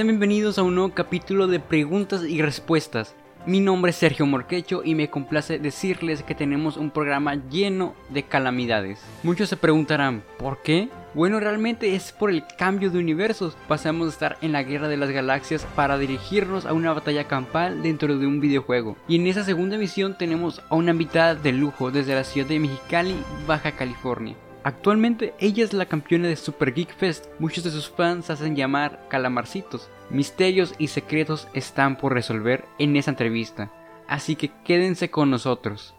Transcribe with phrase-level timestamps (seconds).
[0.00, 3.14] Sean bienvenidos a un nuevo capítulo de preguntas y respuestas.
[3.44, 8.22] Mi nombre es Sergio Morquecho y me complace decirles que tenemos un programa lleno de
[8.22, 8.98] calamidades.
[9.22, 10.88] Muchos se preguntarán, ¿por qué?
[11.12, 13.58] Bueno, realmente es por el cambio de universos.
[13.68, 17.82] Pasamos de estar en la guerra de las galaxias para dirigirnos a una batalla campal
[17.82, 18.96] dentro de un videojuego.
[19.06, 22.58] Y en esa segunda misión tenemos a una invitada de lujo desde la ciudad de
[22.58, 24.34] Mexicali, Baja California.
[24.62, 27.26] Actualmente ella es la campeona de Super Geek Fest.
[27.38, 29.88] Muchos de sus fans hacen llamar calamarcitos.
[30.10, 33.72] Misterios y secretos están por resolver en esa entrevista.
[34.06, 35.94] Así que quédense con nosotros.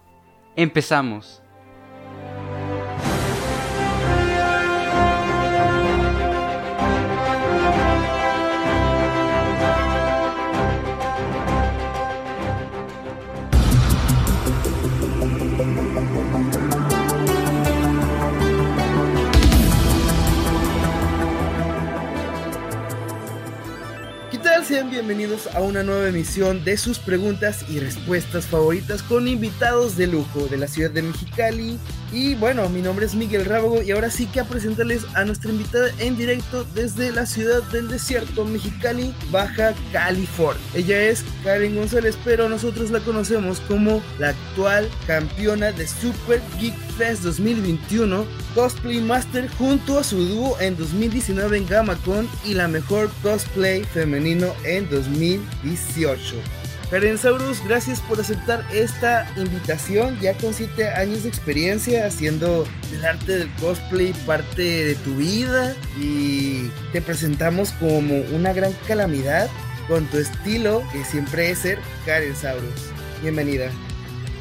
[0.55, 1.40] Empezamos.
[24.63, 30.05] Sean bienvenidos a una nueva emisión de sus preguntas y respuestas favoritas con invitados de
[30.05, 31.79] lujo de la ciudad de Mexicali.
[32.13, 35.51] Y bueno, mi nombre es Miguel Rábago y ahora sí que a presentarles a nuestra
[35.51, 40.61] invitada en directo desde la ciudad del desierto, Mexicali, Baja California.
[40.73, 46.75] Ella es Karen González, pero nosotros la conocemos como la actual campeona de Super Geek
[46.97, 48.25] Fest 2021,
[48.55, 54.53] Cosplay Master junto a su dúo en 2019 en GamaCon y la mejor cosplay femenino
[54.65, 56.60] en 2018.
[56.91, 60.19] Karen Saurus, gracias por aceptar esta invitación.
[60.19, 65.73] Ya con 7 años de experiencia haciendo el arte del cosplay parte de tu vida
[65.97, 69.49] y te presentamos como una gran calamidad
[69.87, 72.91] con tu estilo que siempre es ser Karen Saurus.
[73.21, 73.69] Bienvenida.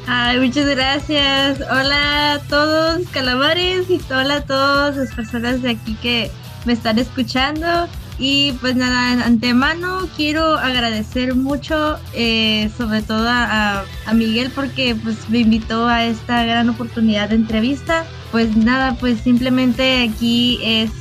[0.05, 1.61] Ay, muchas gracias.
[1.61, 6.29] Hola a todos, calamares, y hola a todas las personas de aquí que
[6.65, 7.87] me están escuchando.
[8.23, 14.95] Y pues nada, en antemano quiero agradecer mucho, eh, sobre todo a, a, Miguel, porque
[14.95, 18.05] pues me invitó a esta gran oportunidad de entrevista.
[18.31, 20.91] Pues nada, pues simplemente aquí es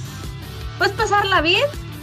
[0.78, 1.60] pues pasarla bien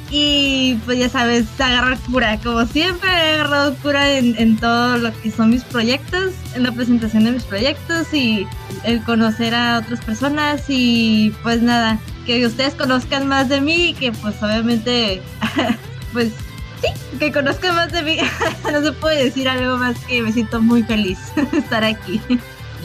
[0.10, 5.12] y pues ya sabes, agarrar cura, como siempre he agarrado cura en, en, todo lo
[5.22, 8.48] que son mis proyectos, en la presentación de mis proyectos y
[8.84, 13.94] el conocer a otras personas y pues nada, que ustedes conozcan más de mí y
[13.94, 15.22] que pues obviamente,
[16.14, 16.34] pues
[16.82, 18.18] sí, que conozcan más de mí.
[18.72, 21.20] no se puede decir algo más que me siento muy feliz
[21.54, 22.22] estar aquí.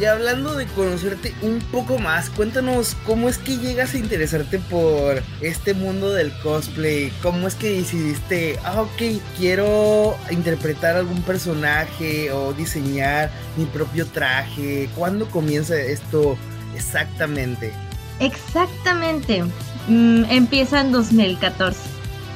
[0.00, 5.22] Y hablando de conocerte un poco más, cuéntanos cómo es que llegas a interesarte por
[5.42, 7.12] este mundo del cosplay.
[7.22, 14.88] ¿Cómo es que decidiste, ah, ok, quiero interpretar algún personaje o diseñar mi propio traje?
[14.96, 16.38] ¿Cuándo comienza esto
[16.74, 17.72] exactamente?
[18.18, 19.44] Exactamente.
[19.88, 21.80] Mm, empieza en 2014.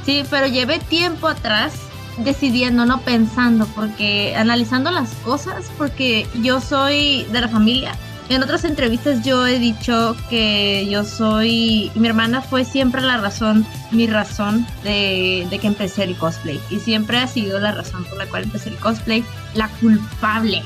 [0.04, 1.85] Sí, pero llevé tiempo atrás
[2.18, 7.94] decidiendo, no pensando, porque analizando las cosas, porque yo soy de la familia.
[8.28, 13.64] En otras entrevistas yo he dicho que yo soy, mi hermana fue siempre la razón,
[13.92, 16.60] mi razón de, de que empecé el cosplay.
[16.70, 20.62] Y siempre ha sido la razón por la cual empecé el cosplay, la culpable.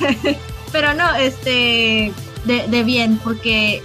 [0.72, 2.12] Pero no, este,
[2.44, 3.82] de, bien, porque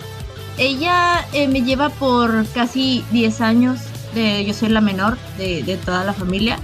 [0.57, 3.79] ella eh, me lleva por casi 10 años.
[4.13, 6.59] De, yo soy la menor de, de toda la familia.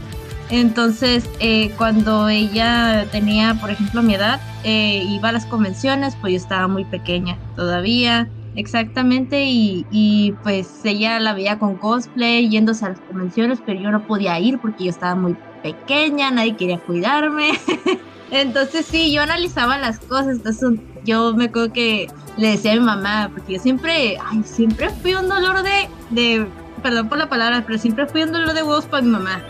[0.49, 6.33] Entonces, eh, cuando ella tenía, por ejemplo, mi edad, eh, iba a las convenciones, pues
[6.33, 12.85] yo estaba muy pequeña todavía, exactamente, y, y, pues ella la veía con cosplay, yéndose
[12.85, 16.77] a las convenciones, pero yo no podía ir porque yo estaba muy pequeña, nadie quería
[16.77, 17.51] cuidarme.
[18.31, 22.07] entonces, sí, yo analizaba las cosas, entonces yo me acuerdo que
[22.37, 26.47] le decía a mi mamá, porque yo siempre, ay, siempre fui un dolor de, de,
[26.83, 29.41] perdón por la palabra, pero siempre fui un dolor de huevos para mi mamá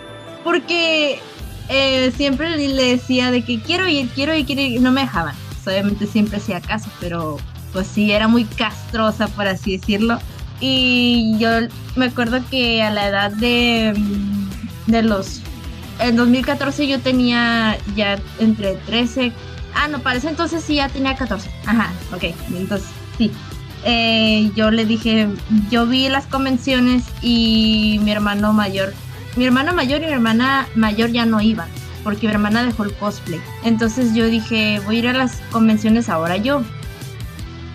[0.45, 1.19] porque
[1.69, 5.35] eh, siempre le decía de que quiero ir, quiero ir, quiero ir, no me dejaban.
[5.65, 7.37] Obviamente siempre hacía caso, pero
[7.73, 10.19] pues sí, era muy castrosa, por así decirlo.
[10.61, 11.49] Y yo
[11.95, 15.41] me acuerdo que a la edad de, mm, de los...
[15.99, 19.33] En 2014 yo tenía ya entre 13...
[19.73, 21.49] Ah, no, para ese entonces sí ya tenía 14.
[21.65, 22.23] Ajá, ok,
[22.55, 22.87] entonces
[23.17, 23.31] sí.
[23.83, 25.27] Eh, yo le dije,
[25.71, 28.93] yo vi las convenciones y mi hermano mayor
[29.35, 31.67] mi hermana mayor y mi hermana mayor ya no iban,
[32.03, 33.41] porque mi hermana dejó el cosplay.
[33.63, 36.63] Entonces yo dije, voy a ir a las convenciones ahora yo.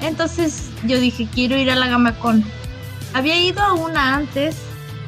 [0.01, 2.45] Entonces yo dije, quiero ir a la Gamacon.
[3.13, 4.57] Había ido a una antes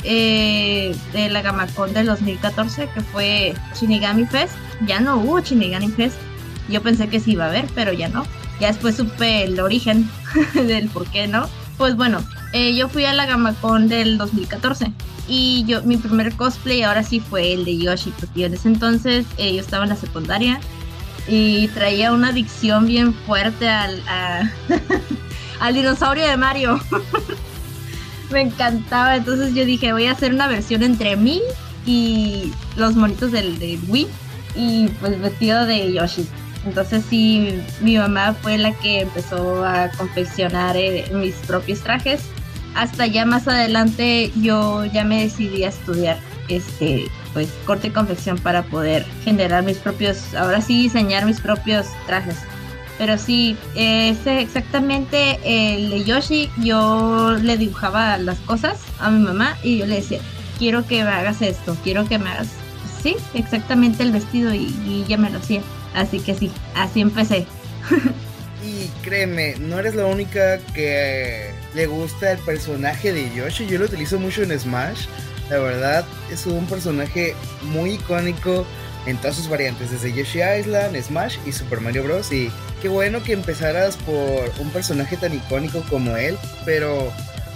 [0.05, 4.55] eh, de la Gamacon del 2014, que fue Shinigami Fest.
[4.87, 6.17] Ya no hubo Shinigami Fest.
[6.69, 8.27] Yo pensé que sí iba a haber, pero ya no.
[8.61, 10.09] Ya después supe el origen
[10.55, 11.49] del por qué no.
[11.79, 12.23] Pues bueno,
[12.53, 14.93] eh, yo fui a la Gamacon del 2014
[15.35, 19.25] y yo, mi primer cosplay ahora sí fue el de Yoshi, porque en ese entonces
[19.39, 20.61] eh, yo estaba en la secundaria
[21.27, 24.03] y traía una adicción bien fuerte al,
[25.61, 26.79] al dinosaurio de Mario.
[28.31, 31.41] Me encantaba, entonces yo dije, voy a hacer una versión entre mí
[31.87, 34.09] y los monitos del, del Wii
[34.55, 36.27] y pues vestido de Yoshi.
[36.67, 42.21] Entonces sí, mi mamá fue la que empezó a confeccionar eh, mis propios trajes.
[42.75, 48.39] Hasta ya más adelante yo ya me decidí a estudiar este pues corte y confección
[48.39, 52.37] para poder generar mis propios, ahora sí diseñar mis propios trajes.
[52.99, 59.57] Pero sí, ese exactamente el de Yoshi, yo le dibujaba las cosas a mi mamá
[59.63, 60.21] y yo le decía,
[60.59, 62.49] quiero que me hagas esto, quiero que me hagas,
[63.03, 65.63] sí, exactamente el vestido y, y ya me lo hacía.
[65.95, 67.47] Así que sí, así empecé.
[68.65, 73.67] y créeme, no eres la única que le gusta el personaje de Yoshi.
[73.67, 75.07] Yo lo utilizo mucho en Smash.
[75.51, 78.67] La verdad, es un personaje muy icónico
[79.07, 82.33] en todas sus variantes, desde Yoshi Island, Smash y Super Mario Bros.
[82.33, 87.13] Y qué bueno que empezaras por un personaje tan icónico como él, pero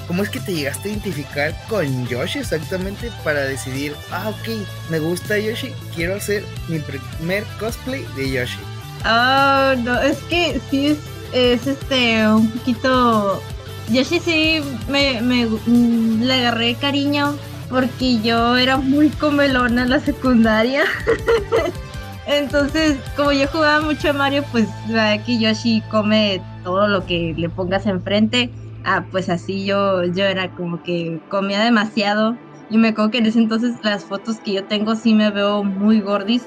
[0.07, 4.49] ¿cómo es que te llegaste a identificar con Yoshi exactamente para decidir, ah, ok,
[4.91, 8.59] me gusta Yoshi, quiero hacer mi primer cosplay de Yoshi?
[9.05, 10.99] Ah, no, es que sí es,
[11.33, 13.43] es este, un poquito...
[13.91, 17.37] Yoshi sí me, mm, le agarré cariño
[17.69, 20.85] porque yo era muy comelona en la secundaria.
[22.27, 27.35] Entonces, como yo jugaba mucho a Mario, pues la que Yoshi come todo lo que
[27.37, 28.51] le pongas enfrente
[28.87, 32.37] ah, pues así yo, yo era como que comía demasiado.
[32.71, 35.63] Y me acuerdo que en ese entonces las fotos que yo tengo sí me veo
[35.63, 36.47] muy gordis.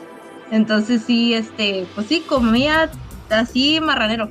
[0.52, 2.90] Entonces sí, este, pues sí, comía
[3.30, 4.30] así marranero.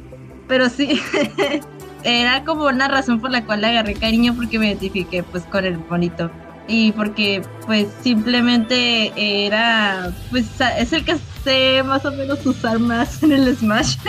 [0.49, 1.01] Pero sí,
[2.09, 5.65] era como una razón por la cual le agarré cariño porque me identifiqué pues con
[5.65, 6.31] el bonito.
[6.67, 10.47] Y porque pues simplemente era, pues
[10.79, 13.97] es el que sé más o menos usar más en el Smash.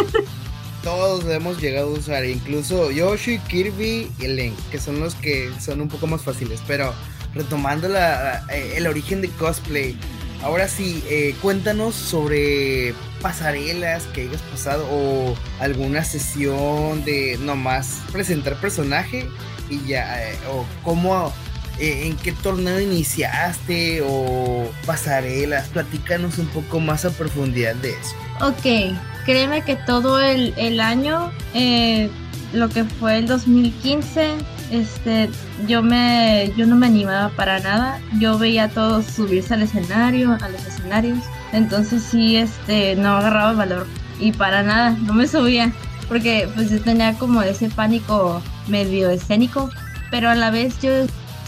[0.84, 5.82] todos hemos llegado a usar, incluso Yoshi, Kirby y Link, que son los que son
[5.82, 6.62] un poco más fáciles.
[6.68, 6.94] Pero
[7.34, 9.98] retomando la, eh, el origen de cosplay,
[10.42, 18.60] ahora sí, eh, cuéntanos sobre pasarelas que hayas pasado o alguna sesión de nomás presentar
[18.60, 19.28] personaje
[19.70, 21.34] y ya, eh, o cómo,
[21.80, 28.16] en qué torneo iniciaste o pasarelas, platícanos un poco más a profundidad de eso.
[28.42, 32.10] Ok, créeme que todo el, año, eh,
[32.54, 34.36] lo que fue el 2015,
[34.72, 35.30] este,
[35.68, 38.00] yo me, yo no me animaba para nada.
[38.20, 41.20] Yo veía a todos subirse al escenario, a los escenarios.
[41.52, 43.88] Entonces sí, este, no agarraba valor
[44.20, 45.72] y para nada, no me subía,
[46.08, 49.70] porque pues yo tenía como ese pánico medio escénico,
[50.12, 50.92] pero a la vez yo,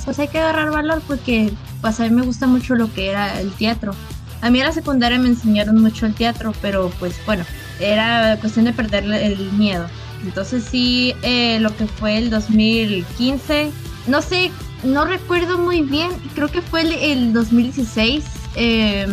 [0.06, 1.52] pues hay que agarrar valor porque
[1.82, 3.94] pues a mí me gusta mucho lo que era el teatro.
[4.42, 7.44] A mí en la secundaria me enseñaron mucho el teatro, pero pues bueno,
[7.80, 9.86] era cuestión de perderle el miedo.
[10.24, 13.72] Entonces sí, eh, lo que fue el 2015,
[14.08, 14.52] no sé,
[14.84, 18.24] no recuerdo muy bien, creo que fue el, 2016,
[18.56, 19.10] em,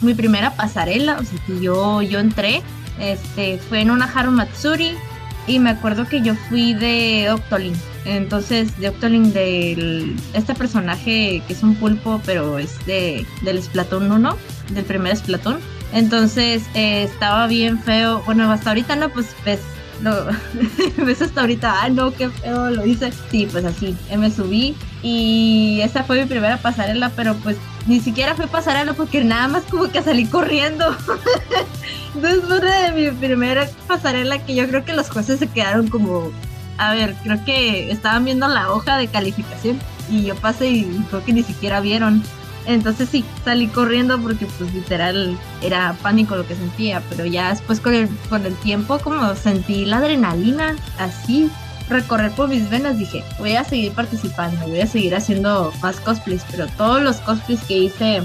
[0.00, 2.62] mi primera pasarela, o sea que yo, yo entré,
[2.98, 4.92] este, fue en una Haru Matsuri
[5.46, 7.74] y me acuerdo que yo fui de Octolin.
[8.04, 14.10] Entonces, de Octolin, de este personaje que es un pulpo, pero es de, del Splatoon
[14.10, 14.36] 1,
[14.72, 15.58] del primer Splatoon.
[15.92, 18.22] Entonces eh, estaba bien feo.
[18.24, 19.60] Bueno, hasta ahorita no, pues ves,
[20.02, 20.26] lo,
[21.04, 23.12] ves hasta ahorita, ah, no, qué feo lo hice.
[23.30, 28.00] Sí, pues así, eh, me subí y esa fue mi primera pasarela, pero pues ni
[28.00, 30.84] siquiera fue pasarela porque nada más como que salí corriendo.
[32.14, 35.88] Entonces fue una de mi primera pasarela que yo creo que los jueces se quedaron
[35.88, 36.30] como,
[36.78, 39.78] a ver, creo que estaban viendo la hoja de calificación
[40.10, 42.22] y yo pasé y creo que ni siquiera vieron.
[42.66, 47.80] Entonces sí, salí corriendo porque pues literal era pánico lo que sentía, pero ya después
[47.80, 51.50] con el, con el tiempo como sentí la adrenalina así
[51.88, 56.44] recorrer por mis venas, dije, voy a seguir participando, voy a seguir haciendo más cosplays,
[56.50, 58.22] pero todos los cosplays que hice,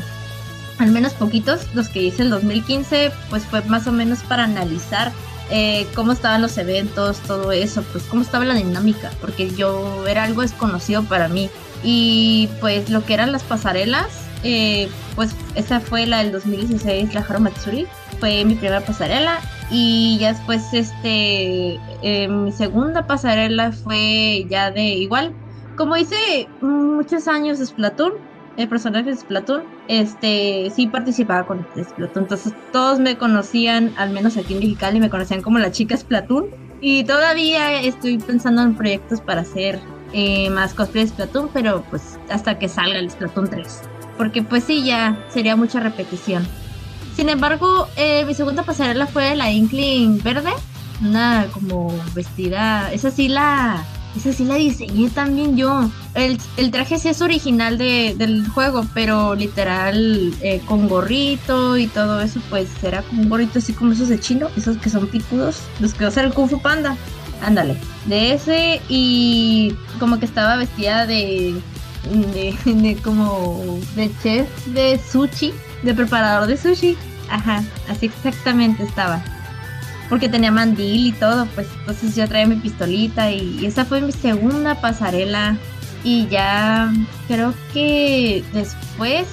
[0.77, 5.11] al menos poquitos, los que hice el 2015, pues fue más o menos para analizar
[5.49, 10.23] eh, cómo estaban los eventos, todo eso, pues cómo estaba la dinámica, porque yo era
[10.23, 11.49] algo desconocido para mí.
[11.83, 14.07] Y pues lo que eran las pasarelas,
[14.47, 17.87] eh, pues esa fue la del 2016, la Haro Matsuri,
[18.19, 19.39] fue mi primera pasarela.
[19.71, 25.33] Y ya después este eh, mi segunda pasarela fue ya de igual,
[25.75, 28.13] como hice muchos años Splatoon,
[28.57, 34.37] el personaje de Splatoon, este sí participaba con Splatoon, entonces todos me conocían, al menos
[34.37, 36.45] aquí en Mexicali me conocían como la chica Splatoon.
[36.81, 39.79] Y todavía estoy pensando en proyectos para hacer
[40.13, 43.81] eh, más cosplay de Splatoon, pero pues hasta que salga el Splatoon 3.
[44.17, 46.47] Porque pues sí, ya sería mucha repetición.
[47.15, 50.51] Sin embargo, eh, mi segunda pasarela fue la Inkling verde,
[51.01, 53.85] una como vestida, esa sí la,
[54.17, 55.89] esa sí la diseñé también yo.
[56.13, 56.37] El,
[56.71, 62.67] traje sí es original del juego, pero literal eh, con gorrito y todo eso, pues
[62.83, 66.05] era como un gorrito así como esos de chino, esos que son picudos, los que
[66.05, 66.97] usa el Kung Fu Panda.
[67.41, 71.53] Ándale, de ese y como que estaba vestida de,
[72.09, 76.97] de, como de chef de sushi, de preparador de sushi.
[77.29, 79.23] Ajá, así exactamente estaba
[80.09, 84.11] porque tenía mandil y todo, pues entonces yo traía mi pistolita y, esa fue mi
[84.11, 85.57] segunda pasarela
[86.03, 86.93] y ya
[87.27, 89.27] creo que después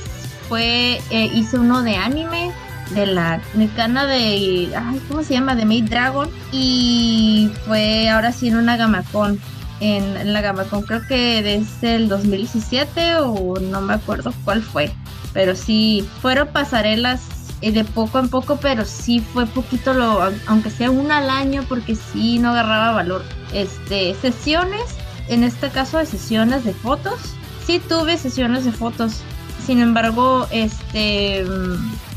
[0.48, 2.52] fue, eh, hice uno de anime
[2.94, 5.54] de la mecana de, ay, ¿cómo se llama?
[5.54, 9.38] De Maid Dragon y fue ahora sí en una Gamacon.
[9.84, 14.92] En, en la Gamacon creo que desde el 2017 o no me acuerdo cuál fue,
[15.32, 17.22] pero sí fueron pasarelas
[17.62, 21.64] eh, de poco en poco, pero sí fue poquito lo, aunque sea una al año,
[21.68, 23.22] porque sí no agarraba valor.
[23.52, 24.82] Este, sesiones,
[25.28, 27.20] en este caso de sesiones de fotos,
[27.64, 29.20] sí tuve sesiones de fotos.
[29.64, 31.44] Sin embargo, este,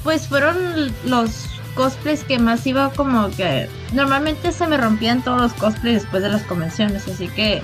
[0.04, 5.54] pues fueron los cosplays que más iba como que normalmente se me rompían todos los
[5.54, 7.62] cosplays después de las convenciones, así que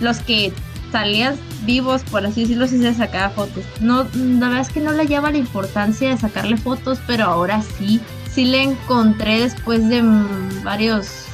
[0.00, 0.52] los que
[0.92, 3.64] salías vivos, por así decirlo, si se sacaba fotos.
[3.80, 7.62] No, la verdad es que no le lleva la importancia de sacarle fotos, pero ahora
[7.62, 10.02] sí, sí le encontré después de
[10.62, 11.26] varios,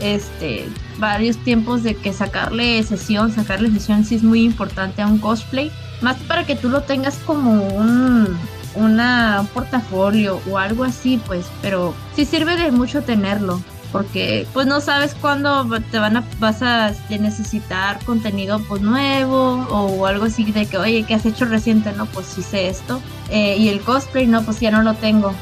[0.00, 5.18] este, varios tiempos de que sacarle sesión, sacarle sesión sí es muy importante a un
[5.18, 5.70] cosplay.
[6.00, 8.38] Más para que tú lo tengas como un,
[8.76, 13.60] una, portafolio o algo así, pues, pero sí sirve de mucho tenerlo
[13.92, 20.06] porque pues no sabes cuándo te van a vas a necesitar contenido pues nuevo o
[20.06, 21.92] algo así de que oye ¿qué has hecho reciente?
[21.92, 25.32] no pues hice esto eh, y el cosplay no pues ya no lo tengo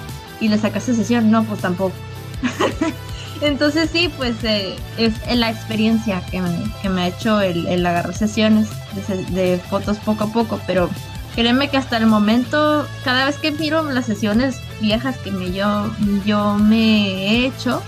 [0.40, 1.94] y le sacaste sesión no pues tampoco
[3.40, 8.68] entonces sí pues eh, es la experiencia que me, ha hecho el, agarrar sesiones
[9.08, 10.88] de, de fotos poco a poco pero
[11.34, 15.90] créeme que hasta el momento cada vez que miro las sesiones viejas que me yo
[16.24, 17.82] yo me he hecho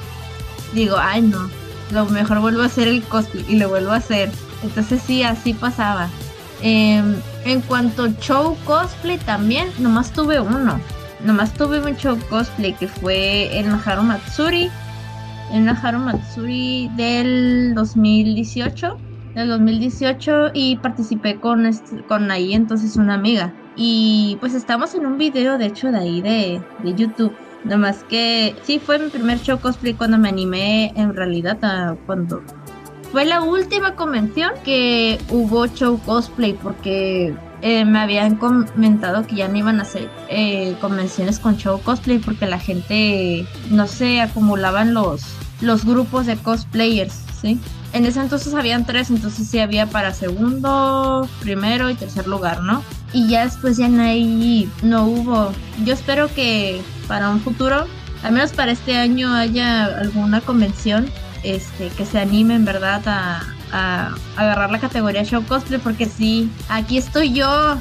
[0.73, 1.49] digo, ay no,
[1.91, 4.31] lo mejor vuelvo a hacer el cosplay y lo vuelvo a hacer.
[4.62, 6.09] Entonces sí, así pasaba.
[6.62, 10.81] Em, en cuanto a show cosplay también, nomás tuve uno.
[11.25, 14.71] Nomás tuve un show cosplay que fue en Haru Matsuri.
[15.53, 18.99] En Haru Matsuri del 2018.
[19.37, 21.71] Del 2018 y participé con,
[22.09, 23.55] con ahí entonces una amiga.
[23.76, 27.33] Y pues estamos en un video de hecho de ahí de, de YouTube
[27.66, 31.59] Nada más que sí fue mi primer show cosplay cuando me animé en realidad
[32.07, 32.40] cuando
[33.11, 39.49] fue la última convención que hubo show cosplay porque eh, me habían comentado que ya
[39.49, 44.95] no iban a hacer eh, convenciones con show cosplay porque la gente no se acumulaban
[44.95, 45.25] los
[45.61, 47.59] los grupos de cosplayers, ¿sí?
[47.97, 52.85] En ese entonces habían tres, entonces sí había para segundo, primero y tercer lugar, ¿no?
[53.15, 55.50] Y ya después ya no, hay, no hubo.
[55.83, 57.87] Yo espero que para un futuro,
[58.23, 61.11] al menos para este año, haya alguna convención
[61.43, 66.99] este, que se anime en verdad a, agarrar la categoría show cosplay, porque sí, aquí
[66.99, 67.79] estoy yo.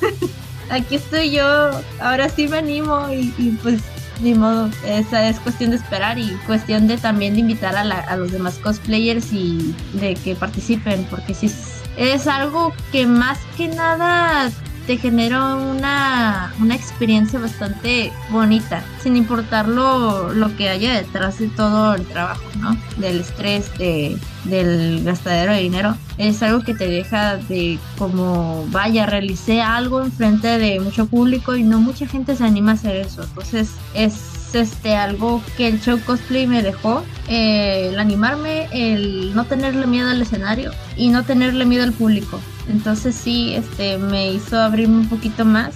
[0.70, 1.70] aquí estoy yo.
[2.00, 3.82] Ahora sí me animo y, pues
[4.22, 8.16] ni modo, esa es cuestión de esperar y cuestión de también de invitar a, a
[8.16, 11.50] los demás cosplayers y de que participen, porque sí
[11.96, 14.50] es algo que más que nada
[14.86, 22.04] te genera una, experiencia bastante bonita, sin importar lo, que haya detrás de todo el
[22.06, 22.76] trabajo, ¿no?
[22.96, 25.96] Del estrés, de, del gastadero de dinero.
[26.18, 31.56] Es algo que te deja de como, vaya, realicé algo en frente de mucho público
[31.56, 33.22] y no mucha gente se anima a hacer eso.
[33.22, 39.44] Entonces es este algo que el show cosplay me dejó eh, el animarme el no
[39.44, 44.58] tenerle miedo al escenario y no tenerle miedo al público entonces sí, este, me hizo
[44.58, 45.74] abrirme un poquito más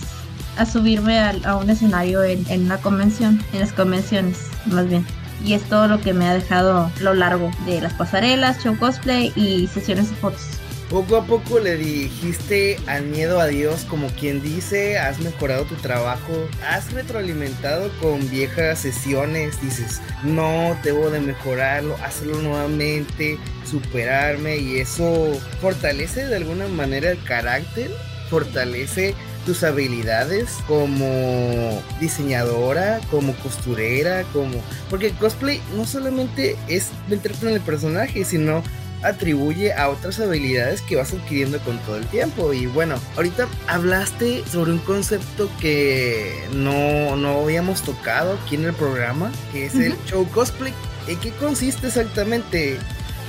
[0.56, 5.04] a subirme a, un escenario en, en, una convención, en las convenciones, más bien.
[5.44, 9.32] Y es todo lo que me ha dejado lo largo de las pasarelas, show cosplay
[9.36, 10.42] y sesiones de fotos.
[10.90, 15.74] Poco a poco le dijiste al miedo a Dios, como quien dice, has mejorado tu
[15.74, 16.32] trabajo,
[16.64, 23.36] has retroalimentado con viejas sesiones, dices, no, debo de mejorarlo, hacerlo nuevamente,
[23.68, 27.90] superarme y eso fortalece de alguna manera el carácter,
[28.30, 34.62] fortalece tus habilidades como diseñadora, como costurera, como...
[34.88, 38.62] Porque cosplay no solamente es meterte en el personaje, sino
[39.02, 42.52] atribuye a otras habilidades que vas adquiriendo con todo el tiempo.
[42.52, 48.72] Y bueno, ahorita hablaste sobre un concepto que no, no habíamos tocado aquí en el
[48.74, 50.72] programa, que es el show cosplay.
[51.06, 52.78] ¿En qué consiste exactamente?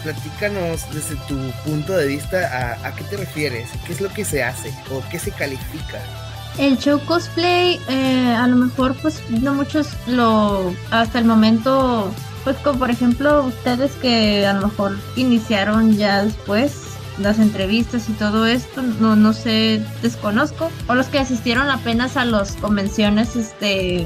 [0.04, 4.26] Platícanos desde tu punto de vista a, a qué te refieres, qué es lo que
[4.26, 6.02] se hace o qué se califica.
[6.58, 12.12] El show cosplay, eh, a lo mejor, pues no muchos lo, hasta el momento,
[12.48, 18.14] pues como por ejemplo ustedes que a lo mejor iniciaron ya después las entrevistas y
[18.14, 24.06] todo esto, no, no sé, desconozco, o los que asistieron apenas a las convenciones, este,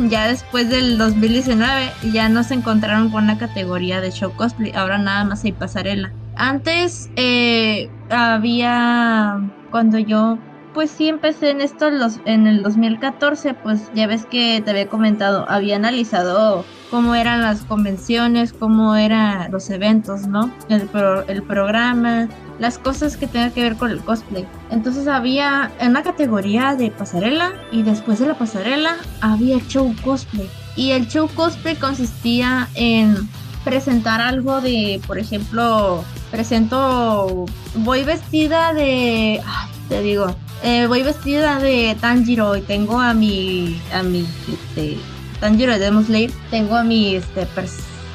[0.00, 4.98] ya después del 2019, ya no se encontraron con una categoría de show cosplay, ahora
[4.98, 6.12] nada más hay pasarela.
[6.36, 9.40] Antes eh, había,
[9.70, 10.36] cuando yo
[10.74, 14.88] pues sí empecé en esto los, en el 2014, pues ya ves que te había
[14.88, 20.52] comentado, había analizado cómo eran las convenciones, cómo eran los eventos, ¿no?
[20.68, 20.88] El,
[21.28, 22.28] el programa,
[22.58, 24.46] las cosas que tengan que ver con el cosplay.
[24.70, 30.48] Entonces había una categoría de pasarela y después de la pasarela había show cosplay.
[30.76, 33.28] Y el show cosplay consistía en
[33.64, 39.40] presentar algo de, por ejemplo, presento, voy vestida de,
[39.88, 44.96] te digo, eh, voy vestida de Tanjiro y tengo a mi, a mi, este,
[45.40, 47.46] Tanjiro de Demon Slayer, tengo a mi, este,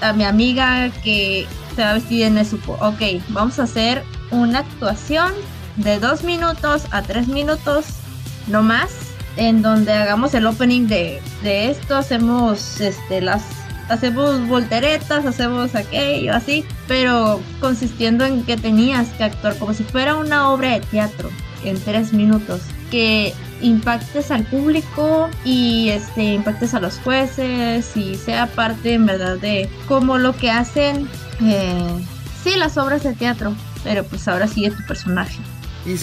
[0.01, 2.74] a mi amiga que se va a vestir en Nezuko.
[2.82, 5.34] Ok, vamos a hacer una actuación
[5.77, 7.86] de dos minutos a tres minutos,
[8.48, 8.92] no más,
[9.38, 13.44] en donde hagamos el opening de, de esto, hacemos, este, las
[13.89, 20.15] hacemos volteretas, hacemos aquello, así, pero consistiendo en que tenías que actuar como si fuera
[20.15, 21.30] una obra de teatro
[21.63, 22.62] en tres minutos
[22.92, 29.38] que impactes al público y este impactes a los jueces y sea parte en verdad
[29.38, 31.08] de como lo que hacen
[31.41, 32.05] eh,
[32.44, 35.40] sí las obras de teatro pero pues ahora es tu personaje
[35.85, 35.93] y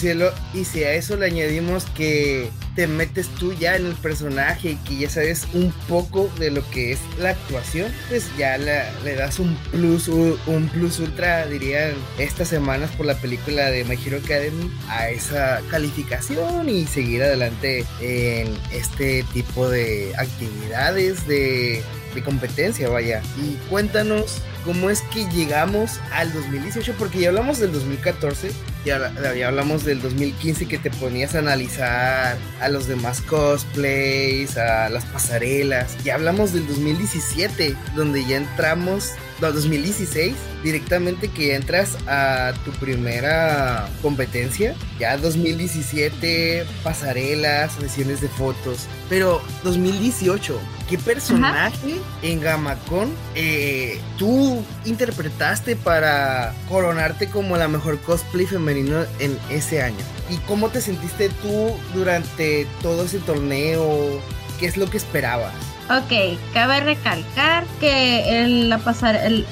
[0.53, 4.75] y si a eso le añadimos que te metes tú ya en el personaje y
[4.77, 9.39] que ya sabes un poco de lo que es la actuación, pues ya le das
[9.39, 14.71] un plus, un plus ultra, dirían, estas semanas por la película de My Hero Academy
[14.87, 23.21] a esa calificación y seguir adelante en este tipo de actividades de, de competencia, vaya.
[23.37, 28.51] Y cuéntanos cómo es que llegamos al 2018, porque ya hablamos del 2014,
[28.85, 34.89] ya, ya, hablamos del 2015 que te ponías a analizar a los demás cosplays, a
[34.89, 39.11] las pasarelas, ya hablamos del 2017, donde ya entramos
[39.49, 44.75] 2016, directamente que entras a tu primera competencia.
[44.99, 48.87] Ya 2017, pasarelas, sesiones de fotos.
[49.09, 58.45] Pero 2018, ¿qué personaje en Gamacon eh, tú interpretaste para coronarte como la mejor cosplay
[58.45, 60.03] femenino en ese año?
[60.29, 64.21] ¿Y cómo te sentiste tú durante todo ese torneo?
[64.59, 65.53] ¿Qué es lo que esperabas?
[65.97, 69.45] Ok, cabe recalcar que el, la pasar, el,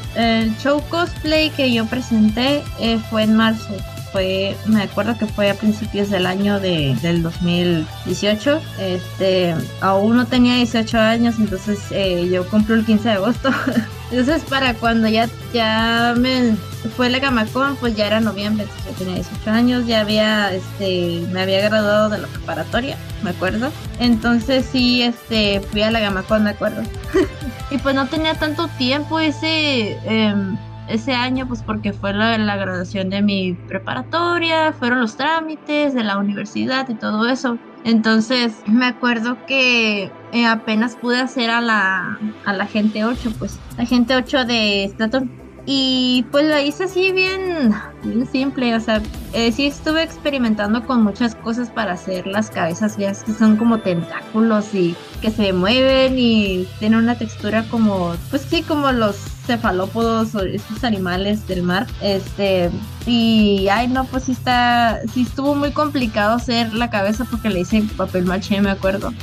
[0.58, 3.76] show cosplay que yo presenté eh, fue en marzo.
[4.12, 8.62] Fue, me acuerdo que fue a principios del año de, del 2018.
[8.80, 13.50] Este, aún no tenía 18 años, entonces eh, yo cumplo el 15 de agosto.
[14.12, 16.56] entonces para cuando ya, ya me
[16.96, 21.42] fue la Gamacon, pues ya era noviembre, yo tenía 18 años, ya había, este, me
[21.42, 23.72] había graduado de la preparatoria, me acuerdo.
[24.00, 26.82] Entonces sí, este, fui a la Gamacon, me acuerdo.
[27.72, 30.58] y pues no tenía tanto tiempo ese, em,
[30.90, 36.18] ese año, pues porque fue la, graduación de mi preparatoria, fueron los trámites de la
[36.18, 37.58] universidad y todo eso.
[37.84, 43.60] Entonces me acuerdo que eh, apenas pude hacer a la, a la gente 8, pues
[43.78, 45.32] la gente 8 de Staton
[45.72, 49.04] y pues la hice así bien, bien simple, o sea,
[49.34, 53.78] eh, sí estuve experimentando con muchas cosas para hacer las cabezas, veas que son como
[53.78, 60.34] tentáculos y que se mueven y tienen una textura como, pues sí, como los cefalópodos
[60.34, 61.86] o estos animales del mar.
[62.02, 62.72] Este,
[63.06, 67.60] y ay no, pues sí está, sí estuvo muy complicado hacer la cabeza porque le
[67.60, 69.14] hice papel maché, me acuerdo.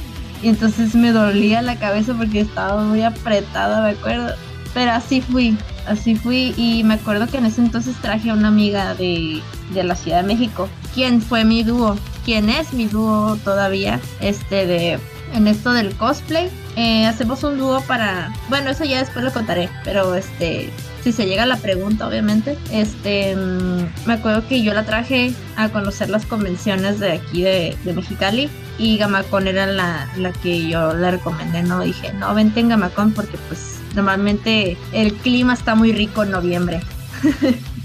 [0.44, 4.32] Y entonces me dolía la cabeza porque estaba muy apretada, me acuerdo.
[4.74, 8.48] Pero así fui, así fui y me acuerdo que en ese entonces traje a una
[8.48, 9.42] amiga de,
[9.74, 14.98] la Ciudad de México, quien fue mi dúo, quien es mi dúo todavía, este de
[15.34, 16.50] en esto del cosplay.
[16.76, 20.70] Eh, hacemos un dúo para, bueno, eso ya después lo contaré, pero este,
[21.02, 25.70] si se llega la pregunta, obviamente, este, mm, me acuerdo que yo la traje a
[25.70, 30.92] conocer las convenciones de aquí de, de Mexicali y Gamacón era la, la que yo
[30.92, 31.80] le recomendé, ¿no?
[31.80, 36.80] Dije, no, vente en Gamacón porque pues normalmente el clima está muy rico en noviembre.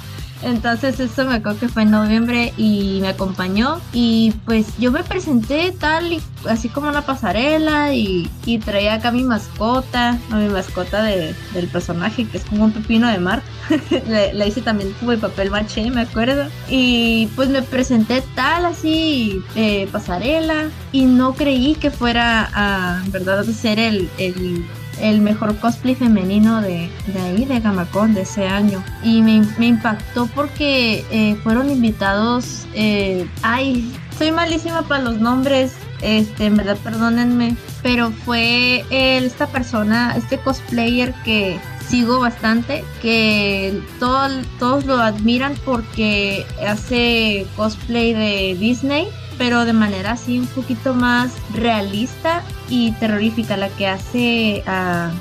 [0.43, 5.03] Entonces eso me acuerdo que fue en noviembre y me acompañó y pues yo me
[5.03, 8.29] presenté tal y así como una pasarela y,
[8.65, 13.07] traía acá mi mascota, a mi mascota de, del personaje que es como un pepino
[13.07, 13.43] de mar.
[14.07, 16.49] le, hice también como el papel maché, me acuerdo.
[16.69, 19.43] Y pues me presenté tal así,
[19.91, 24.65] pasarela y no creí que fuera a, verdad, ser el, el
[24.99, 28.83] el mejor cosplay femenino de, de ahí, de Gamacon, de ese año.
[29.03, 32.65] Y me, impactó porque eh, fueron invitados.
[32.73, 35.73] Eh, ay, soy malísima para los nombres.
[36.01, 37.55] Este, en verdad, perdónenme.
[37.83, 47.45] Pero fue esta persona, este cosplayer que sigo bastante, que todos lo admiran porque hace
[47.57, 49.07] cosplay de Disney
[49.41, 55.11] pero de manera así un poquito más realista y terrorífica, la que hace a,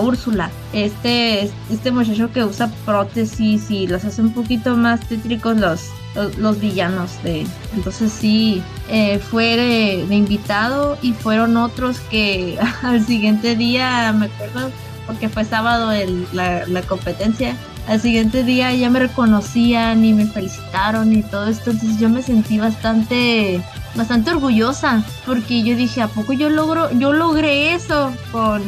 [0.00, 0.50] Úrsula.
[0.72, 5.90] Este, este muchacho que usa prótesis y los hace un poquito más tétricos los,
[6.38, 9.58] los, villanos de entonces sí eh, fue
[10.08, 14.70] de, invitado y fueron otros que al siguiente día me acuerdo
[15.06, 15.90] porque fue sábado
[16.32, 17.54] la, la, competencia
[17.88, 22.22] al siguiente día ya me reconocían y me felicitaron y todo esto, entonces yo me
[22.22, 23.62] sentí bastante
[23.94, 28.62] bastante orgullosa porque yo dije, ¿a poco yo logro yo logré eso con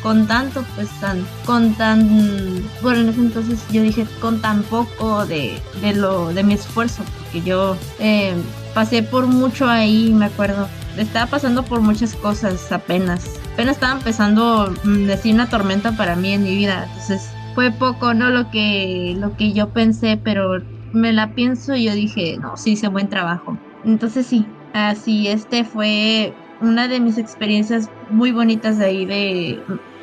[0.00, 5.26] con tanto pues tan con tan bueno en ese entonces yo dije con tan poco
[5.26, 8.34] de, de lo de mi esfuerzo porque yo eh,
[8.74, 10.68] pasé por mucho ahí me acuerdo.
[10.96, 16.32] Estaba pasando por muchas cosas apenas apenas estaba empezando mm, decir una tormenta para mí
[16.32, 18.30] en mi vida entonces fue poco, ¿no?
[18.30, 20.62] Lo que, lo que yo pensé, pero
[20.92, 23.56] me la pienso y yo dije, no, sí hice buen trabajo.
[23.84, 29.60] Entonces sí, así este fue una de mis experiencias muy bonitas de ahí de,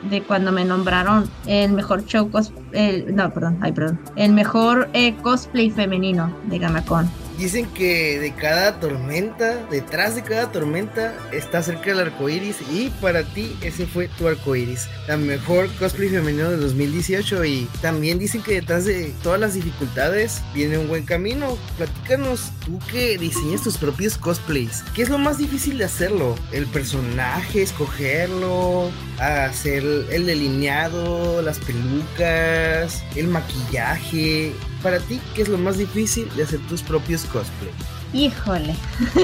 [0.09, 5.15] de cuando me nombraron el mejor show cosplay, no, perdón, ay, perdón, el mejor eh,
[5.21, 7.09] cosplay femenino de Gamacon.
[7.39, 12.57] Dicen que de cada tormenta, detrás de cada tormenta, está cerca el arco iris.
[12.69, 14.89] Y para ti, ese fue tu arco iris.
[15.07, 17.45] La mejor cosplay femenino de 2018.
[17.45, 21.57] Y también dicen que detrás de todas las dificultades viene un buen camino.
[21.77, 24.83] Platícanos, tú que diseñas tus propios cosplays.
[24.93, 26.35] ¿Qué es lo más difícil de hacerlo?
[26.51, 28.91] ¿El personaje, escogerlo?
[29.17, 31.41] ¿Hacer el delineado?
[31.41, 33.01] ¿Las pelucas?
[33.15, 34.51] ¿El maquillaje?
[34.81, 37.73] Para ti, ¿qué es lo más difícil de hacer tus propios cosplays?
[38.11, 38.73] Híjole,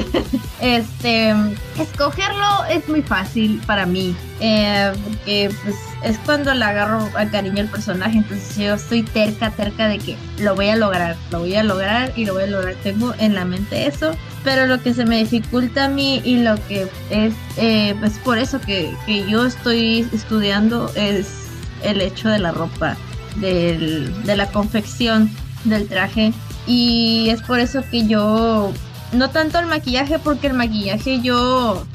[0.61, 1.33] este,
[1.79, 7.61] escogerlo es muy fácil para mí, eh, porque pues es cuando le agarro al cariño
[7.61, 11.55] al personaje, entonces yo estoy terca, terca de que lo voy a lograr, lo voy
[11.55, 14.11] a lograr y lo voy a lograr, tengo en la mente eso,
[14.43, 18.37] pero lo que se me dificulta a mí y lo que es, eh, pues por
[18.37, 21.47] eso que, que yo estoy estudiando es
[21.81, 22.95] el hecho de la ropa,
[23.37, 25.31] del, de la confección
[25.65, 26.33] del traje.
[26.67, 28.71] Y es por eso que yo,
[29.11, 31.85] no tanto el maquillaje, porque el maquillaje yo,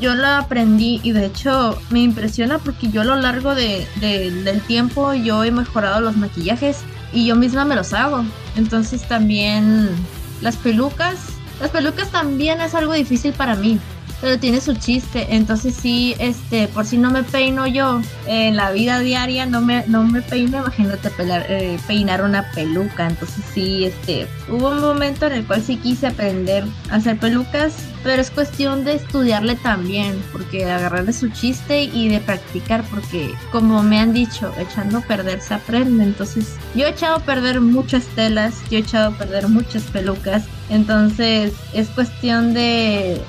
[0.00, 4.60] yo lo aprendí y de hecho me impresiona porque yo a lo largo de, del
[4.62, 6.78] tiempo yo he mejorado los maquillajes
[7.12, 8.24] y yo misma me los hago.
[8.56, 9.88] Entonces también
[10.40, 11.18] las pelucas,
[11.60, 13.78] las pelucas también es algo difícil para mí
[14.20, 15.26] pero tiene su chiste.
[15.30, 19.84] Entonces sí, este, por si no me peino yo en la vida diaria, no me,
[19.86, 21.10] no me peino, imagínate
[21.48, 23.06] eh, peinar una peluca.
[23.06, 27.74] Entonces sí, este, hubo un momento en el cual sí quise aprender a hacer pelucas,
[28.02, 33.82] pero es cuestión de estudiarle también, porque agarrarle su chiste y de practicar, porque como
[33.82, 36.04] me han dicho, echando a perder se aprende.
[36.04, 40.44] Entonces yo he echado a perder muchas telas, yo he echado a perder muchas pelucas
[40.70, 43.20] entonces es cuestión de,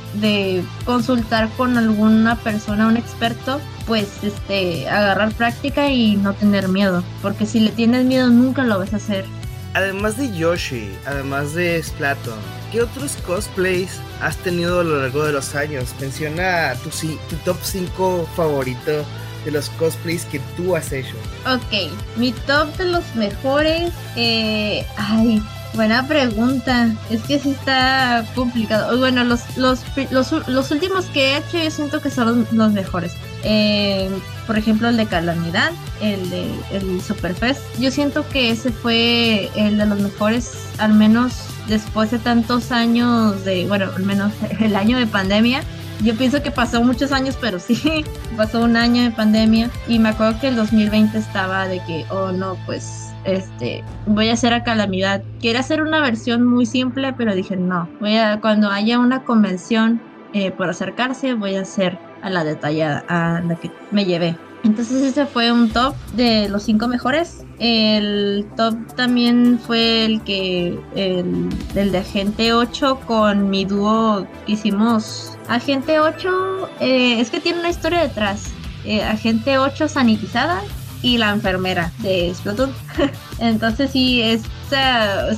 [0.85, 7.45] consultar con alguna persona, un experto, pues este, agarrar práctica y no tener miedo, porque
[7.45, 9.25] si le tienes miedo nunca lo vas a hacer.
[9.73, 12.39] Además de Yoshi, además de Splatoon,
[12.71, 15.93] ¿qué otros cosplays has tenido a lo largo de los años?
[15.99, 16.89] Menciona tu,
[17.29, 19.05] tu top 5 favorito
[19.45, 21.15] de los cosplays que tú has hecho.
[21.45, 25.41] Ok, mi top de los mejores, eh, ay,
[25.73, 26.89] Buena pregunta.
[27.09, 28.97] Es que sí está complicado.
[28.97, 33.13] Bueno, los, los, los, últimos que he hecho yo siento que son los mejores.
[33.43, 34.09] Eh,
[34.47, 35.71] por ejemplo, el de Calamidad,
[36.01, 37.61] el de el Superfest.
[37.79, 43.45] Yo siento que ese fue el de los mejores, al menos después de tantos años
[43.45, 45.61] de, bueno, al menos el año de pandemia.
[46.01, 48.05] Yo pienso que pasó muchos años, pero sí,
[48.37, 52.31] pasó un año de pandemia y me acuerdo que el 2020 estaba de que, oh
[52.31, 55.21] no, pues este, voy a hacer a calamidad.
[55.41, 60.01] Quería hacer una versión muy simple, pero dije, no, voy a, cuando haya una convención
[60.33, 64.35] eh, por acercarse, voy a hacer a la detallada, a la que me llevé.
[64.63, 67.45] Entonces ese fue un top de los cinco mejores.
[67.59, 75.37] El top también fue el que el, el de Agente 8 con mi dúo hicimos.
[75.47, 78.51] Agente 8 eh, es que tiene una historia detrás.
[78.85, 80.61] Eh, Agente 8 sanitizada
[81.01, 82.73] y la enfermera de Splatoon.
[83.39, 84.41] Entonces sí, es,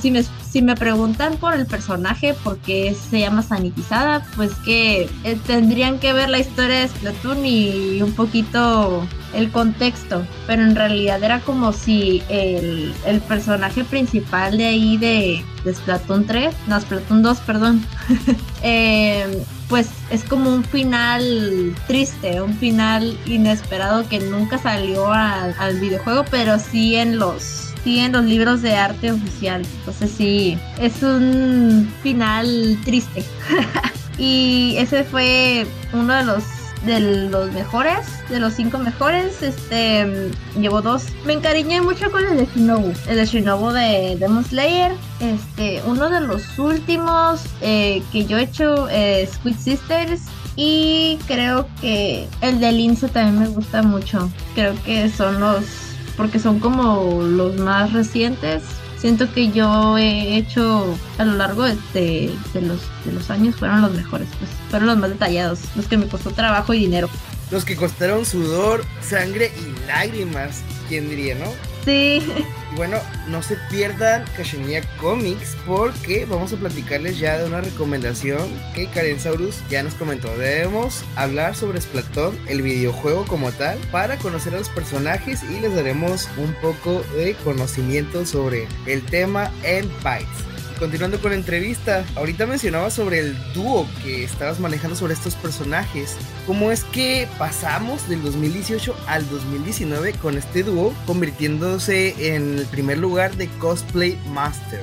[0.00, 5.08] si, me, si me preguntan por el personaje, por qué se llama sanitizada, pues que
[5.24, 10.76] eh, tendrían que ver la historia de Splatoon y un poquito el contexto, pero en
[10.76, 12.92] realidad era como si el,
[13.26, 17.86] personaje principal de ahí de, de Splatoon 3, no, Splatoon 2, perdón,
[18.62, 26.26] eh, pues es como un final triste, un final inesperado que nunca salió al videojuego,
[26.30, 29.62] pero sí en los sí en los libros de arte oficial.
[29.78, 33.24] Entonces sí, es un final triste.
[34.18, 36.44] y ese fue uno de los
[36.84, 41.04] de los mejores, de los cinco mejores, este, llevo dos.
[41.24, 44.92] Me encariñé mucho con el de Shinobu, el de Shinobu de Demon Slayer.
[45.20, 50.22] Este, uno de los últimos eh, que yo he hecho es Squid Sisters.
[50.54, 54.30] Y creo que el de Lince también me gusta mucho.
[54.54, 55.64] Creo que son los,
[56.16, 58.62] porque son como los más recientes
[59.02, 63.92] siento que yo he hecho a lo largo de, los, de los años fueron los
[63.92, 67.10] mejores, pues fueron los más detallados, los que me costó trabajo y dinero.
[67.50, 71.46] Los que costaron sudor, sangre y lágrimas, ¿quién diría, no?
[71.84, 72.22] Sí.
[72.72, 78.48] Y bueno, no se pierdan Cachemia Comics porque vamos a platicarles ya de una recomendación
[78.74, 80.28] que Karen Saurus ya nos comentó.
[80.36, 85.74] Debemos hablar sobre Splatoon, el videojuego como tal, para conocer a los personajes y les
[85.74, 90.51] daremos un poco de conocimiento sobre el tema en Bytes
[90.82, 96.16] continuando con la entrevista, ahorita mencionabas sobre el dúo que estabas manejando sobre estos personajes.
[96.44, 102.98] ¿Cómo es que pasamos del 2018 al 2019 con este dúo convirtiéndose en el primer
[102.98, 104.80] lugar de Cosplay Master?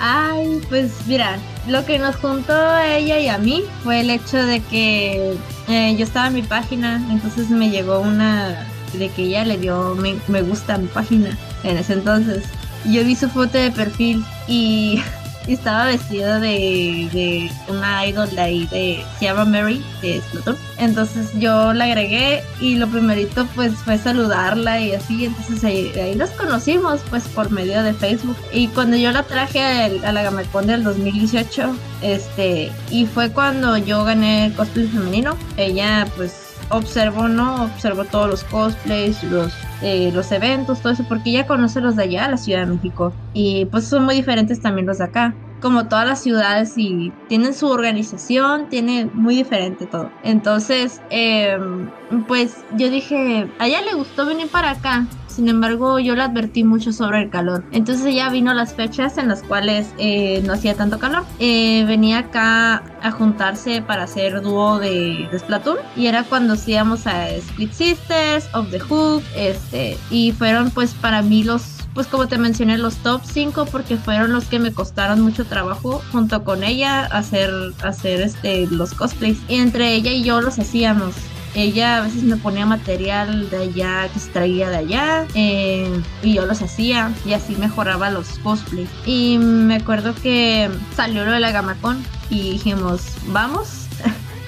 [0.00, 4.38] Ay, pues mira, lo que nos juntó a ella y a mí fue el hecho
[4.38, 5.36] de que
[5.68, 9.94] eh, yo estaba en mi página, entonces me llegó una de que ella le dio
[9.94, 12.44] me, me gusta a mi página en ese entonces
[12.84, 15.02] yo vi su foto de perfil y,
[15.48, 20.56] estaba vestida de, de, una idol de ahí, de, se llama Mary, de Splatoon.
[20.78, 26.14] Entonces yo la agregué y lo primerito pues fue saludarla y así, entonces ahí, ahí
[26.14, 28.36] nos conocimos pues por medio de Facebook.
[28.52, 34.04] Y cuando yo la traje a la Gamecon del 2018, este, y fue cuando yo
[34.04, 37.64] gané el cosplay femenino, ella pues observó, ¿no?
[37.64, 42.04] Observó todos los cosplays, los, eh, los eventos, todo eso, porque ella conoce los de
[42.04, 43.12] allá, la Ciudad de México.
[43.32, 47.54] Y pues son muy diferentes también los de acá como todas las ciudades y tienen
[47.54, 50.10] su organización, tiene muy diferente todo.
[50.24, 51.88] Entonces, em,
[52.26, 55.06] pues yo dije, a ella le gustó venir para acá.
[55.32, 57.64] Sin embargo, yo le advertí mucho sobre el calor.
[57.72, 61.24] Entonces ella vino las fechas en las cuales eh, no hacía tanto calor.
[61.38, 65.78] Eh, venía acá a juntarse para hacer dúo de, de, Splatoon.
[65.96, 69.96] Y era cuando hacíamos a Split Sisters, Of the Hook, este.
[70.10, 74.32] Y fueron pues para mí los pues como te mencioné, los top 5 porque fueron
[74.32, 77.50] los que me costaron mucho trabajo junto con ella hacer,
[77.82, 79.38] hacer este, los cosplays.
[79.48, 81.14] Y entre ella y yo los hacíamos.
[81.54, 86.34] Ella a veces me ponía material de allá que se traía de allá eh, y
[86.34, 88.88] yo los hacía y así mejoraba los cosplays.
[89.04, 93.86] Y me acuerdo que salió lo de la Gamacon y dijimos, vamos.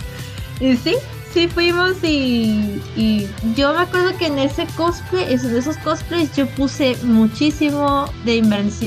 [0.61, 0.95] y sí,
[1.35, 2.81] sí fuimos y,
[3.55, 8.37] yo me acuerdo que en ese cosplay, esos, esos cosplays, yo puse muchísimo de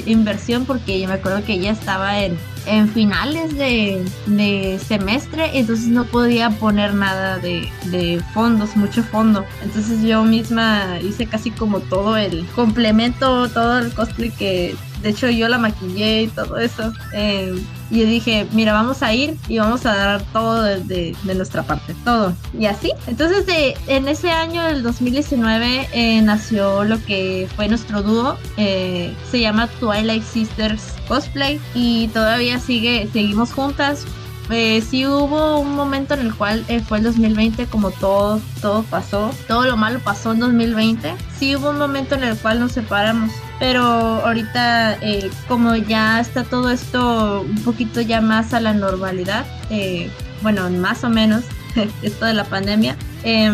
[0.05, 5.87] inversión porque yo me acuerdo que ella estaba en, en finales de, de semestre, entonces
[5.87, 9.45] no podía poner nada de, de, fondos, mucho fondo.
[9.63, 15.29] Entonces yo misma hice casi como todo el complemento, todo el cosplay que de hecho
[15.29, 16.91] yo la maquillé y todo eso.
[17.13, 17.55] Eh,
[17.89, 22.33] y dije, mira, vamos a ir y vamos a dar todo de, nuestra parte, todo.
[22.57, 22.91] Y así.
[23.07, 28.37] Entonces, de, en ese año, del 2019, eh, nació lo que fue nuestro dúo.
[28.57, 34.05] Eh, se llama Twilight Sisters Cosplay y todavía sigue, seguimos juntas.
[34.49, 39.29] Eh, sí hubo un momento en el cual fue el 2020 como todo todo pasó
[39.45, 43.29] todo lo malo pasó en 2020 sí hubo un momento en el cual nos separamos
[43.59, 49.45] pero ahorita eh, como ya está todo esto un poquito ya más a la normalidad,
[49.69, 50.09] eh,
[50.41, 51.43] bueno, más o menos,
[52.01, 53.51] esto de la pandemia, eh,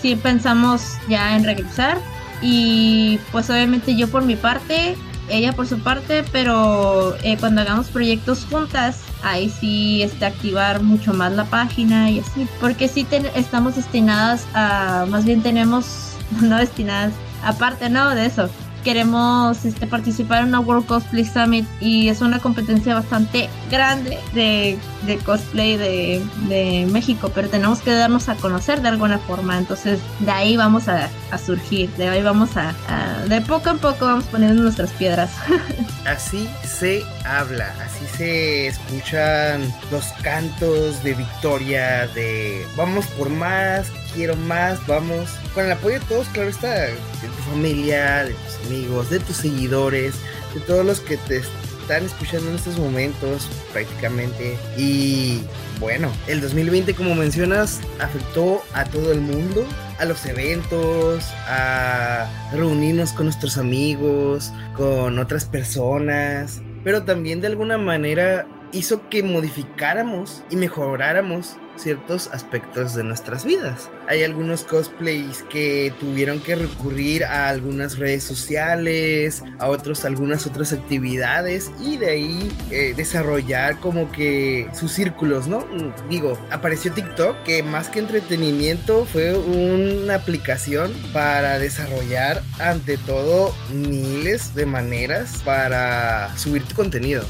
[0.00, 1.98] sí pensamos ya en regresar
[2.42, 4.96] y pues obviamente yo por mi parte,
[5.30, 11.14] ella por su parte, pero eh, cuando hagamos proyectos juntas, ahí sí este, activar mucho
[11.14, 17.14] más la página y así, porque sí estamos destinadas a, más bien tenemos, no destinadas,
[17.42, 18.50] aparte no de eso,
[18.84, 24.78] queremos este, participar en una World Cosplay Summit y es una competencia bastante grande de,
[25.24, 30.56] cosplay de, México, pero tenemos que darnos a conocer de alguna forma, entonces de ahí
[30.56, 34.62] vamos a, a surgir, de ahí vamos a, a, de poco en poco vamos poniendo
[34.62, 35.30] nuestras piedras.
[36.06, 44.36] así se habla, así se escuchan los cantos de victoria, de vamos por más, quiero
[44.36, 45.30] más, vamos.
[45.54, 49.36] Con el apoyo de todos, claro está, de tu familia, de tus amigos, de tus
[49.36, 50.14] seguidores,
[50.52, 51.42] de todos los que te
[51.84, 54.58] están escuchando en estos momentos prácticamente.
[54.76, 55.42] Y
[55.78, 59.64] bueno, el 2020 como mencionas afectó a todo el mundo,
[59.98, 67.78] a los eventos, a reunirnos con nuestros amigos, con otras personas, pero también de alguna
[67.78, 73.90] manera hizo que modificáramos y mejoráramos ciertos aspectos de nuestras vidas.
[74.08, 80.72] Hay algunos cosplays que tuvieron que recurrir a algunas redes sociales, a otros algunas otras
[80.72, 85.64] actividades y de ahí eh, desarrollar como que sus círculos, ¿no?
[86.08, 94.54] Digo, apareció TikTok que más que entretenimiento fue una aplicación para desarrollar ante todo miles
[94.54, 97.24] de maneras para subir tu contenido.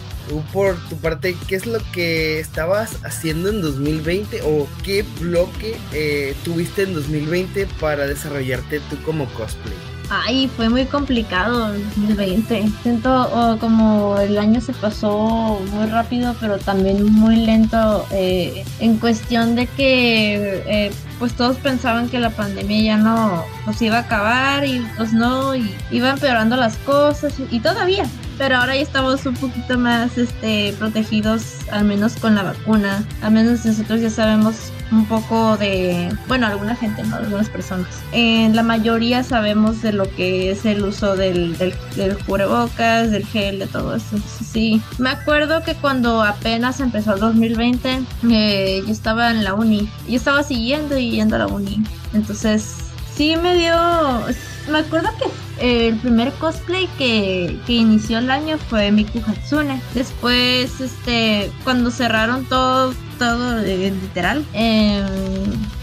[0.52, 6.34] Por tu parte, ¿qué es lo que estabas haciendo en 2020 o qué bloque eh,
[6.44, 9.74] tuviste en 2020 para desarrollarte tú como cosplay?
[10.10, 12.70] Ay, fue muy complicado el 2020.
[12.82, 19.54] Siento como el año se pasó muy rápido, pero también muy lento eh, en cuestión
[19.54, 24.66] de que eh, pues todos pensaban que la pandemia ya no pues iba a acabar
[24.66, 28.04] y pues no, y iba empeorando las cosas y todavía,
[28.38, 33.04] pero ahora ya estamos un poquito más este, protegidos, al menos con la vacuna.
[33.22, 37.16] Al menos nosotros ya sabemos un poco de, bueno, alguna gente, ¿no?
[37.16, 37.88] Algunas personas.
[38.12, 43.26] En la mayoría sabemos de lo que es el uso del, del, del cubrebocas, del
[43.26, 44.16] gel, de todo eso.
[44.44, 49.88] Sí, me acuerdo que cuando apenas empezó el 2020, eh, yo estaba en la uni.
[50.08, 51.82] Yo estaba siguiendo y yendo a la uni.
[52.12, 52.76] Entonces,
[53.14, 53.74] sí me dio...
[54.68, 59.81] Me acuerdo que el primer cosplay que, que, inició el año fue Miku Hatsune.
[59.94, 65.05] Después, este, cuando cerraron todo, todo eh, literal, eh,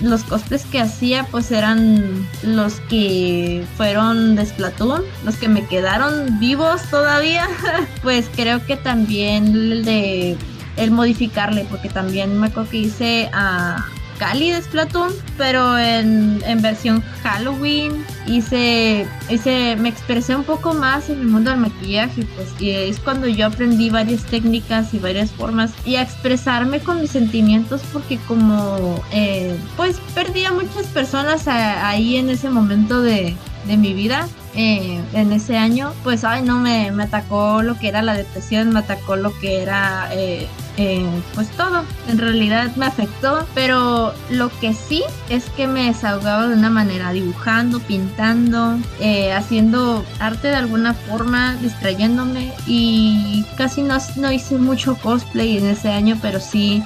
[0.01, 6.39] los cosplays que hacía pues eran los que fueron de Splatoon, los que me quedaron
[6.39, 7.47] vivos todavía.
[8.01, 10.37] pues creo que también el de
[10.77, 13.85] el modificarle, porque también me acuerdo que hice a
[14.21, 21.09] Cali de Splatoon, pero en, en, versión Halloween hice, hice, me expresé un poco más
[21.09, 25.31] en el mundo del maquillaje, pues, y es cuando yo aprendí varias técnicas y varias
[25.31, 31.47] formas y a expresarme con mis sentimientos, porque como, eh, pues, perdí a muchas personas
[31.47, 36.59] ahí en ese momento de, de mi vida, eh, en ese año, pues, ay, no,
[36.59, 41.05] me, me, atacó lo que era la depresión, me atacó lo que era, eh, eh,
[41.35, 46.55] pues todo, en realidad me afectó, pero lo que sí es que me desahogaba de
[46.55, 52.53] una manera, dibujando, pintando, eh, haciendo arte de alguna forma, distrayéndome.
[52.67, 56.83] Y casi no, no hice mucho cosplay en ese año, pero sí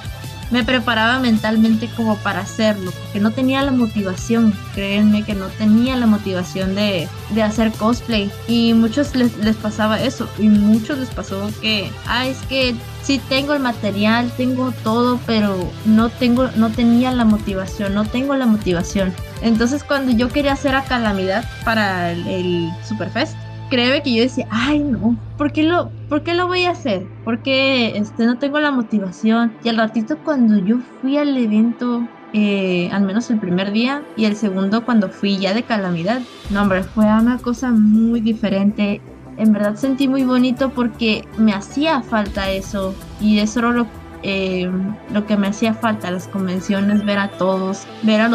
[0.50, 5.96] me preparaba mentalmente como para hacerlo, porque no tenía la motivación, créanme que no tenía
[5.96, 8.30] la motivación de, de hacer cosplay.
[8.46, 13.20] Y muchos les, les, pasaba eso, y muchos les pasó que, ah, es que sí
[13.28, 18.46] tengo el material, tengo todo, pero no tengo, no tenía la motivación, no tengo la
[18.46, 19.12] motivación.
[19.42, 23.36] Entonces cuando yo quería hacer a Calamidad para el, el Superfest,
[23.68, 27.06] créeme que yo decía, ay no, ¿por qué lo, por qué lo voy a hacer?
[27.24, 29.52] Porque este, no tengo la motivación.
[29.64, 34.24] Y al ratito cuando yo fui al evento, eh, al menos el primer día, y
[34.24, 39.00] el segundo cuando fui ya de calamidad, no hombre, fue una cosa muy diferente.
[39.36, 42.94] En verdad sentí muy bonito porque me hacía falta eso.
[43.20, 43.86] Y eso era lo
[44.28, 44.68] eh,
[45.12, 48.28] lo que me hacía falta, las convenciones, ver a todos, ver, a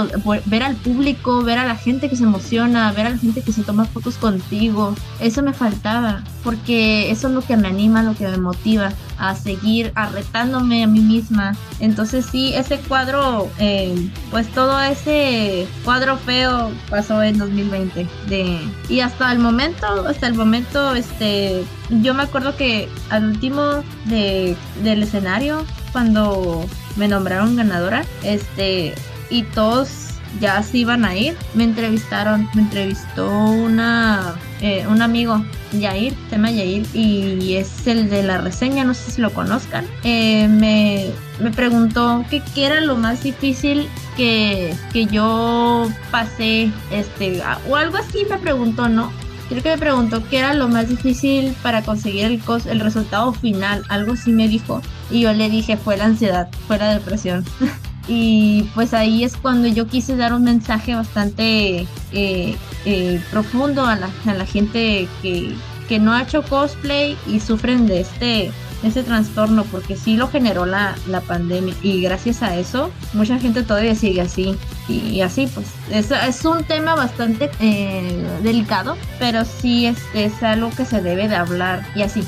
[0.46, 3.52] ver al público, ver a la gente que se emociona, ver a la gente que
[3.52, 4.96] se toma fotos contigo.
[5.20, 9.36] Eso me faltaba, porque eso es lo que me anima, lo que me motiva a
[9.36, 11.58] seguir arretándome a mí misma.
[11.82, 18.08] Entonces sí, ese cuadro, eh, pues todo ese cuadro feo pasó en 2020.
[18.30, 21.66] De, y hasta el momento, hasta el momento, este,
[22.02, 26.66] yo me acuerdo que al último de, del escenario, cuando
[26.96, 28.94] me nombraron ganadora, este,
[29.30, 35.44] y todos ya se iban a ir, me entrevistaron, me entrevistó una, eh, un amigo,
[35.74, 40.48] Yair, llama Yair, y es el de la reseña, no sé si lo conozcan, eh,
[40.48, 47.76] me, me, preguntó que qué era lo más difícil que, que yo pasé, este, o
[47.76, 49.12] algo así me preguntó, ¿no?
[49.52, 53.84] Creo que me preguntó qué era lo más difícil para conseguir el, el resultado final.
[53.90, 54.82] Algo así me dijo.
[55.10, 57.44] Y yo le dije, fue la ansiedad, fue la depresión.
[58.08, 63.98] y pues ahí es cuando yo quise dar un mensaje bastante eh, eh, profundo a
[63.98, 65.54] la, a la gente que,
[65.90, 68.52] que no ha hecho cosplay y sufren de este
[68.84, 73.64] ese trastorno porque sí lo generó la, la pandemia y gracias a eso mucha gente
[73.64, 74.58] todavía sigue así
[74.88, 80.70] y, así pues es, es, un tema bastante eh, delicado pero sí es, es algo
[80.72, 82.24] que se debe de hablar y así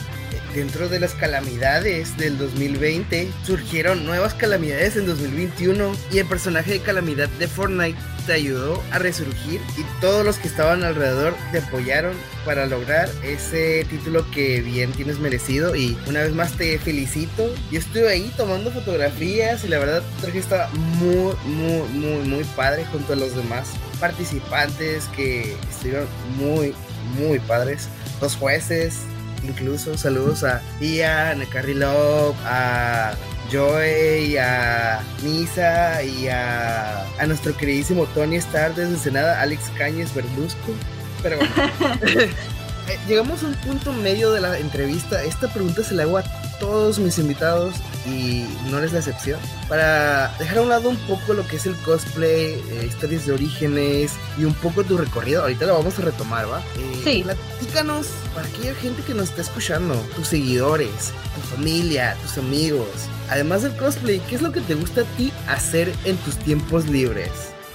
[0.53, 6.79] dentro de las calamidades del 2020 surgieron nuevas calamidades en 2021 y el personaje de
[6.79, 12.13] calamidad de Fortnite te ayudó a resurgir y todos los que estaban alrededor te apoyaron
[12.45, 17.53] para lograr ese título que bien tienes merecido y una vez más te felicito.
[17.71, 22.43] Yo estuve ahí tomando fotografías y la verdad tu traje estaba muy, muy, muy, muy
[22.55, 26.73] padre junto a los demás participantes que estuvieron muy,
[27.17, 27.89] muy padres.
[28.21, 28.99] Los jueces,
[29.43, 33.13] incluso saludos a Ian, a Carrie Love, a
[33.51, 40.73] Joey, a Misa y a, a nuestro queridísimo Tony Star desde Senada, Alex Cañes Verduzco.
[41.21, 41.53] Pero bueno,
[42.07, 45.23] eh, llegamos a un punto medio de la entrevista.
[45.23, 46.23] Esta pregunta se la hago a
[46.59, 47.75] todos mis invitados
[48.05, 49.39] y no es la excepción.
[49.69, 53.33] Para dejar a un lado un poco lo que es el cosplay, eh, historias de
[53.33, 56.59] orígenes y un poco tu recorrido, ahorita lo vamos a retomar, ¿va?
[56.77, 57.23] Eh, sí.
[57.23, 62.87] Platícanos para aquella gente que nos está escuchando, tus seguidores, tu familia, tus amigos.
[63.29, 66.87] Además del cosplay, ¿qué es lo que te gusta a ti hacer en tus tiempos
[66.87, 67.31] libres?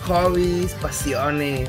[0.07, 1.69] Hobbies, pasiones.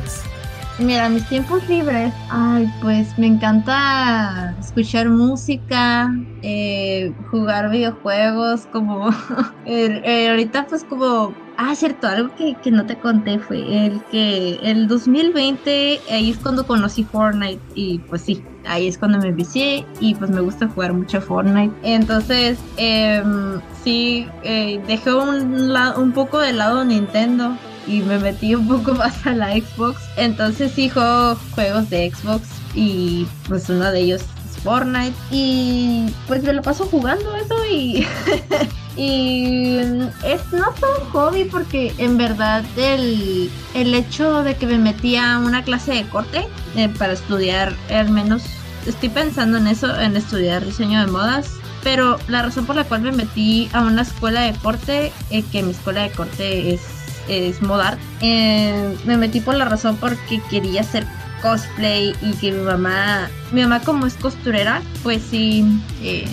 [0.80, 6.10] Mira, mis tiempos libres, ay, pues me encanta escuchar música,
[6.42, 9.10] eh, jugar videojuegos, como
[9.66, 14.02] eh, eh, ahorita pues como, ah, cierto, algo que, que, no te conté fue el
[14.06, 19.34] que el 2020, ahí es cuando conocí Fortnite y pues sí, ahí es cuando me
[19.34, 21.76] vicié y pues me gusta jugar mucho Fortnite.
[21.84, 24.28] Entonces, em, sí,
[24.88, 27.58] dejé un, un poco de lado Nintendo
[27.88, 30.02] y me metí un poco más a la Xbox.
[30.18, 36.44] Entonces sí juego juegos de Xbox y pues uno de ellos es Fortnite y pues
[36.44, 38.06] me lo paso jugando eso y
[38.96, 39.78] y
[40.24, 45.16] es no fue un hobby porque en verdad el, el hecho de que me metí
[45.16, 48.44] a una clase de corte eh, para estudiar al menos
[48.86, 51.50] estoy pensando en eso en estudiar diseño de modas
[51.84, 55.64] pero la razón por la cual me metí a una escuela de corte eh, que
[55.64, 56.82] mi escuela de corte es
[57.28, 57.98] es modar.
[58.22, 61.06] Eh, me metí por la razón porque quería hacer
[61.42, 65.66] cosplay y que mi mamá, mi mamá como es costurera, pues sí,
[66.02, 66.28] eh,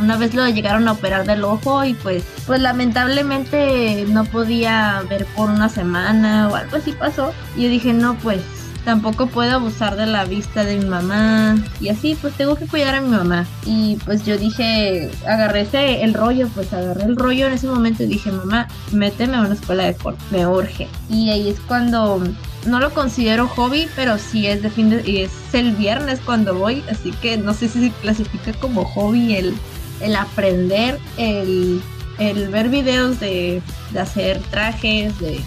[0.00, 5.26] una vez lo llegaron a operar del ojo y pues, pues lamentablemente no podía ver
[5.26, 7.32] por una semana o algo así pasó.
[7.56, 8.40] Y yo dije, no, pues
[8.84, 11.56] tampoco puedo abusar de la vista de mi mamá.
[11.80, 13.46] Y así pues tengo que cuidar a mi mamá.
[13.66, 15.64] Y pues yo dije agarré
[16.02, 19.54] el rollo pues agarré el rollo en ese momento y dije mamá méteme a una
[19.54, 20.88] escuela de corte me urge.
[21.08, 22.22] Y ahí es cuando
[22.66, 26.54] no lo considero hobby pero sí es de fin de y es el viernes cuando
[26.54, 29.54] voy así que no sé si se clasifica como hobby el
[30.00, 31.82] el aprender el
[32.18, 33.60] el ver videos de,
[33.92, 35.40] de hacer trajes de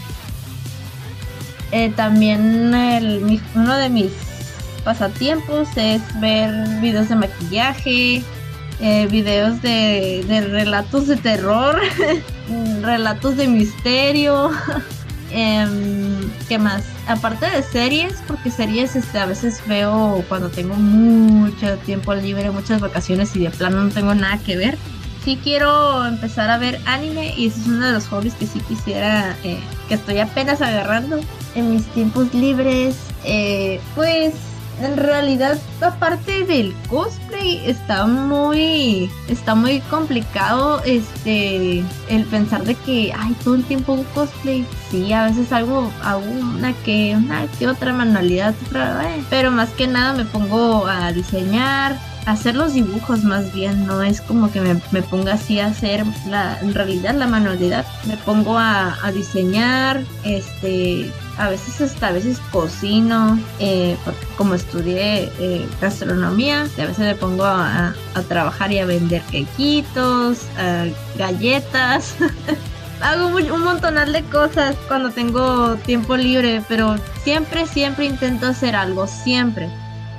[1.71, 2.73] eh, también
[3.55, 4.11] uno de mis
[4.83, 6.49] pasatiempos es ver
[6.79, 8.23] videos de maquillaje,
[8.79, 11.79] eh, videos de, relatos de terror,
[12.81, 14.51] relatos de misterio.
[15.29, 16.85] Em, ¿Qué más?
[17.05, 22.79] Aparte de series, porque series este, a veces veo cuando tengo mucho tiempo libre, muchas
[22.79, 24.77] vacaciones y de plano no tengo nada que ver.
[25.27, 28.61] Sí quiero empezar a ver anime y ese es uno de los hobbies que sí
[28.61, 29.59] quisiera, eh,
[29.89, 31.19] que estoy apenas agarrando
[31.53, 34.35] en mis tiempos libres, eh, pues
[34.81, 43.11] en realidad aparte del cosplay está muy está muy complicado este el pensar de que
[43.13, 44.65] ay todo el tiempo un cosplay.
[44.89, 49.87] Sí a veces algo hago una que una que otra manualidad eh, pero más que
[49.87, 55.01] nada me pongo a diseñar hacer los dibujos más bien, no es como que me,
[55.01, 61.47] ponga así a hacer la, en realidad la manualidad, me pongo a, diseñar, este, a
[61.47, 63.95] veces hasta a veces cocino, eh,
[64.35, 67.95] como estudié eh, gastronomía, a veces me pongo a,
[68.27, 70.41] trabajar y a vender quequitos,
[71.17, 72.15] galletas.
[73.01, 79.07] Hago un montonal de cosas cuando tengo tiempo libre, pero siempre, siempre intento hacer algo,
[79.07, 79.69] siempre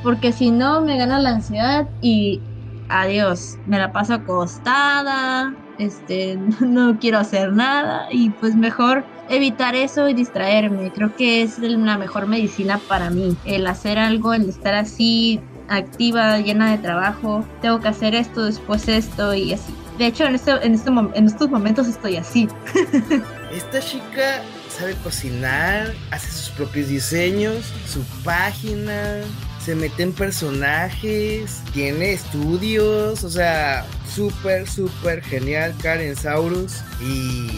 [0.03, 2.41] porque si no me gana la ansiedad y
[2.89, 10.09] adiós, me la paso acostada, este, no quiero hacer nada y pues mejor evitar eso
[10.09, 10.91] y distraerme.
[10.93, 13.37] Creo que es la mejor medicina para mí.
[13.45, 17.45] El hacer algo, el estar así activa, llena de trabajo.
[17.61, 19.75] Tengo que hacer esto, después esto y así.
[19.99, 22.49] De hecho, en, este, en, este, en estos momentos estoy así.
[23.53, 29.23] Esta chica sabe cocinar, hace sus propios diseños, su página,
[29.69, 36.77] se mete en personajes, tiene estudios, o sea, súper, súper genial Karen Saurus.
[37.03, 37.51] Y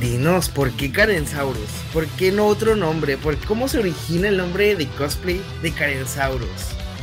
[0.00, 1.68] dinos, ¿por qué Karen Saurus?
[1.92, 3.18] ¿Por qué no otro nombre?
[3.18, 6.48] ¿Por ¿Cómo se origina el nombre de cosplay de Karen Saurus?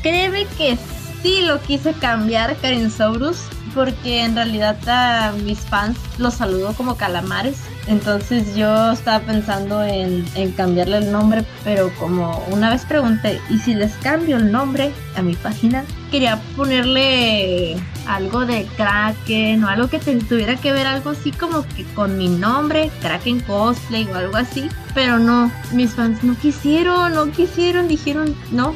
[0.01, 0.79] Créeme que
[1.21, 3.43] sí lo quise cambiar, Karen Saurus,
[3.75, 7.57] porque en realidad a mis fans los saludo como calamares.
[7.87, 10.25] Entonces yo estaba pensando en,
[10.57, 15.21] cambiarle el nombre, pero como una vez pregunté, ¿y si les cambio el nombre a
[15.21, 15.83] mi página?
[16.11, 17.77] Quería ponerle
[18.07, 22.27] algo de Kraken o algo que tuviera que ver algo así como que con mi
[22.27, 24.67] nombre, Kraken Cosplay o algo así.
[24.93, 28.73] Pero no, mis fans no quisieron, no quisieron, dijeron, no,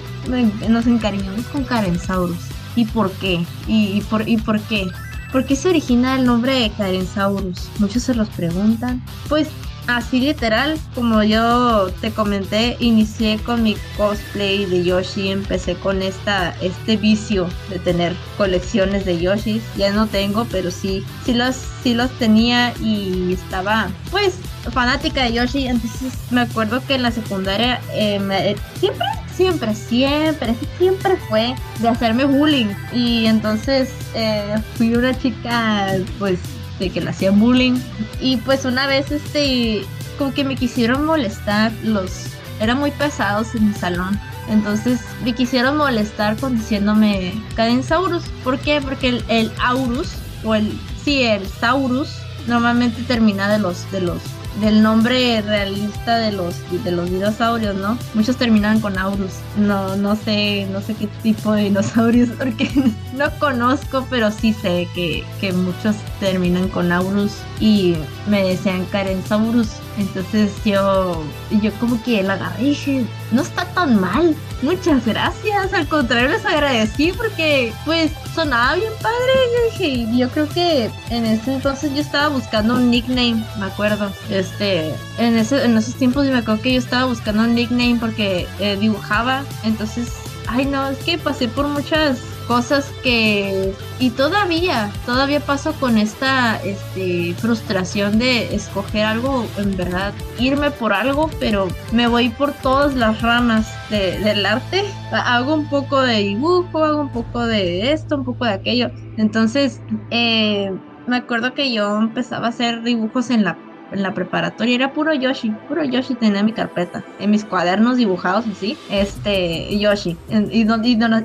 [0.67, 2.49] nos encariñamos con Karen Saurus.
[2.75, 3.45] ¿Y por qué?
[3.67, 4.87] ¿Y, por, ¿Y por qué?
[5.31, 7.69] ¿Por qué se origina el nombre de Karensaurus?
[7.77, 9.03] Muchos se los preguntan.
[9.27, 9.47] Pues
[9.85, 16.55] así literal, como yo te comenté, inicié con mi cosplay de Yoshi, empecé con esta,
[16.61, 19.61] este vicio de tener colecciones de Yoshi.
[19.77, 24.35] Ya no tengo, pero sí, sí los, sí los tenía y estaba, pues,
[24.71, 25.67] fanática de Yoshi.
[25.67, 29.05] Entonces me acuerdo que en la secundaria eh, siempre
[29.39, 32.73] siempre, siempre, siempre fue de hacerme bullying.
[32.91, 36.39] Y entonces eh, fui una chica, pues,
[36.77, 37.79] de que le hacían bullying.
[38.19, 39.85] Y pues una vez, este,
[40.17, 42.25] como que me quisieron molestar los...
[42.59, 44.19] Eran muy pesados en mi salón.
[44.49, 48.23] Entonces me quisieron molestar con diciéndome Cadensaurus.
[48.43, 48.81] ¿Por qué?
[48.81, 50.09] Porque el, el Aurus,
[50.43, 52.09] o el, sí, el Saurus,
[52.45, 54.21] normalmente termina de los, de los
[54.61, 57.97] del nombre realista de los de los dinosaurios, ¿no?
[58.13, 59.33] Muchos terminan con Aurus.
[59.57, 62.69] No no sé, no sé qué tipo de dinosaurios porque
[63.15, 67.95] no conozco, pero sí sé que, que muchos terminan con Aurus y
[68.27, 68.85] me decían
[69.27, 69.69] Saurus.
[69.97, 71.23] Entonces yo,
[71.61, 74.35] yo como que la agarré y dije, no está tan mal.
[74.61, 75.73] Muchas gracias.
[75.73, 79.33] Al contrario, les agradecí porque pues sonaba bien padre.
[79.55, 84.11] Yo dije, yo creo que en ese entonces yo estaba buscando un nickname, me acuerdo.
[84.29, 88.47] Este, en, ese, en esos tiempos me acuerdo que yo estaba buscando un nickname porque
[88.59, 89.43] eh, dibujaba.
[89.63, 90.09] Entonces,
[90.47, 92.19] ay no, es que pasé por muchas
[92.49, 100.13] cosas que y todavía todavía paso con esta este, frustración de escoger algo en verdad
[100.39, 104.83] irme por algo pero me voy por todas las ramas del arte.
[105.11, 108.89] Hago un poco de dibujo hago un poco de esto un poco de aquello.
[109.17, 109.79] Entonces
[110.09, 110.71] eh,
[111.05, 113.57] me acuerdo que yo empezaba a hacer dibujos en la
[113.91, 118.45] en la preparatoria era puro Yoshi, puro Yoshi tenía mi carpeta, en mis cuadernos dibujados
[118.47, 120.65] así, este Yoshi, y,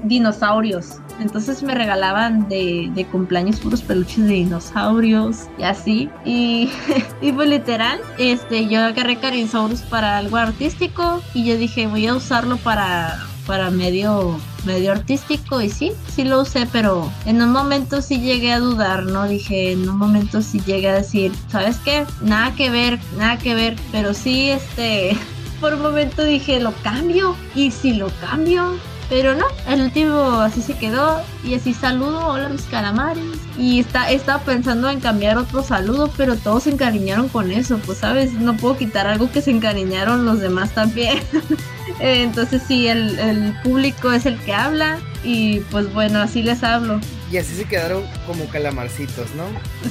[0.05, 0.99] dinosaurios.
[1.21, 6.11] Entonces me regalaban de, de, cumpleaños puros peluches de dinosaurios y así.
[6.25, 6.71] Y,
[7.21, 12.15] y pues literal, este, yo agarré Carinsaurus para algo artístico y yo dije voy a
[12.15, 18.03] usarlo para para medio medio artístico y sí, sí lo usé, pero en un momento
[18.03, 19.29] sí llegué a dudar, ¿no?
[19.29, 22.07] Dije, en un momento sí llegué a decir, ¿sabes qué?
[22.23, 25.17] Nada que ver, nada que ver, pero sí, este,
[25.61, 28.77] por un momento dije, lo cambio y si lo cambio,
[29.09, 33.25] pero no, el último así se quedó y así saludo, hola mis calamares.
[33.59, 37.99] Y está, estaba pensando en cambiar otro saludo, pero todos se encariñaron con eso, pues
[37.99, 41.19] sabes, no puedo quitar algo que se encariñaron los demás también.
[42.01, 47.01] Entonces sí, el, el público es el que habla y pues bueno, así les hablo.
[47.31, 49.45] Y así se quedaron como calamarcitos, ¿no?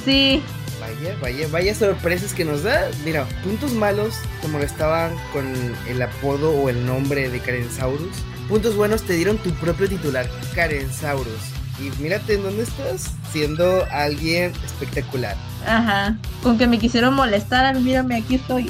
[0.06, 0.42] Sí.
[0.80, 2.90] Vaya, vaya, vaya sorpresas que nos da.
[3.06, 5.46] Mira, puntos malos como estaban con
[5.88, 11.42] el apodo o el nombre de Karensaurus puntos buenos te dieron tu propio titular, Karensaurus.
[11.80, 15.36] Y mírate en dónde estás, siendo alguien espectacular.
[15.66, 18.70] Ajá, con que me quisieron molestar, mírame, aquí estoy.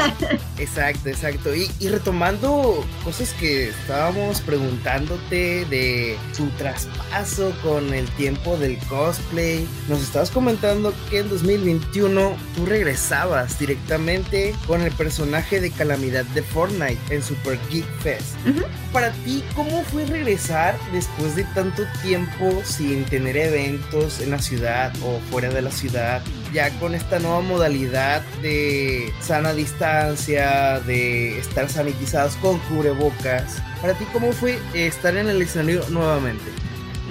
[0.58, 1.54] exacto, exacto.
[1.54, 9.66] Y, y, retomando cosas que estábamos preguntándote de su traspaso con el tiempo del cosplay,
[9.88, 16.42] nos estabas comentando que en 2021 tú regresabas directamente con el personaje de Calamidad de
[16.42, 18.36] Fortnite en Super Geek Fest.
[18.92, 24.92] Para ti, ¿cómo fue regresar después de tanto tiempo sin tener eventos en la ciudad
[25.04, 26.22] o fuera de la ciudad?
[26.52, 33.62] Ya con esta nueva modalidad de sana distancia, de estar sanitizados con cubrebocas.
[33.80, 36.44] Para ti, ¿cómo fue estar en el escenario nuevamente?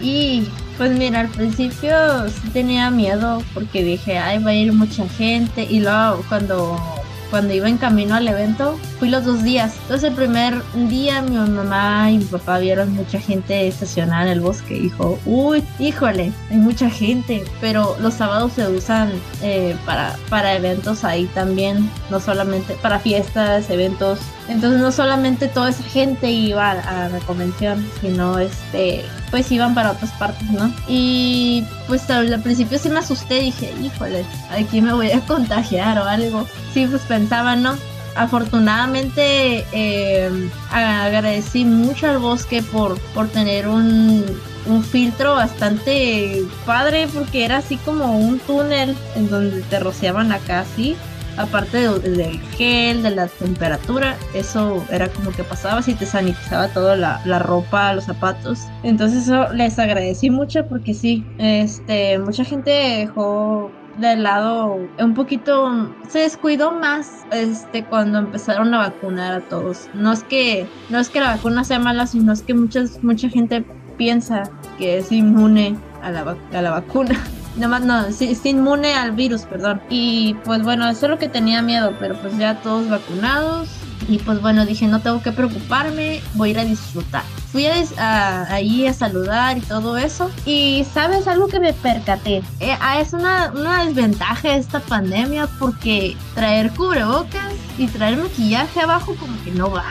[0.02, 5.08] Y pues mira, al principio sí tenía miedo porque dije, ay, va a ir mucha
[5.10, 5.64] gente.
[5.64, 6.99] Y luego cuando
[7.30, 9.73] cuando iba en camino al evento, fui los dos días.
[9.84, 14.41] Entonces el primer día mi mamá y mi papá vieron mucha gente estacionada en el
[14.41, 14.75] bosque.
[14.75, 17.43] Dijo, uy, híjole, hay mucha gente.
[17.61, 19.11] Pero los sábados se usan
[19.41, 24.19] eh, para, para eventos ahí también, no solamente para fiestas, eventos.
[24.47, 29.75] Entonces no solamente toda esa gente iba a, a la convención, sino este pues iban
[29.75, 30.71] para otras partes, ¿no?
[30.88, 36.03] Y pues al, principio sí me asusté, dije, híjole, aquí me voy a contagiar o
[36.03, 36.47] algo.
[36.73, 37.76] Sí, pues pensaba, ¿no?
[38.15, 44.26] Afortunadamente eh, agradecí mucho al bosque por, por tener un,
[44.65, 50.61] un filtro bastante padre porque era así como un túnel en donde te rociaban acá
[50.61, 50.95] así
[51.39, 56.97] aparte del gel, de la temperatura, eso era como que pasaba si te sanitizaba toda
[56.97, 58.59] la, la, ropa, los zapatos.
[58.84, 65.89] Entonces eso les agradecí mucho porque sí, este, mucha gente dejó de lado un poquito
[66.08, 71.10] se descuidó más este cuando empezaron a vacunar a todos no es que no es
[71.10, 73.66] que la vacuna sea mala sino es que muchas mucha gente
[73.97, 74.43] piensa
[74.78, 77.20] que es inmune a la, a la vacuna
[77.68, 79.82] más no, sí, es inmune al virus, perdón.
[79.89, 83.70] Y pues bueno, eso es lo que tenía miedo, pero pues ya todos vacunados.
[84.08, 87.24] Y pues bueno, dije, no tengo que preocuparme, voy a ir a disfrutar.
[87.52, 90.32] Fui a, ahí a saludar y todo eso.
[90.45, 92.41] Y sabes algo que me percaté.
[92.60, 99.16] Eh, ah, es una, una desventaja esta pandemia porque traer cubrebocas y traer maquillaje abajo
[99.16, 99.86] como que no va.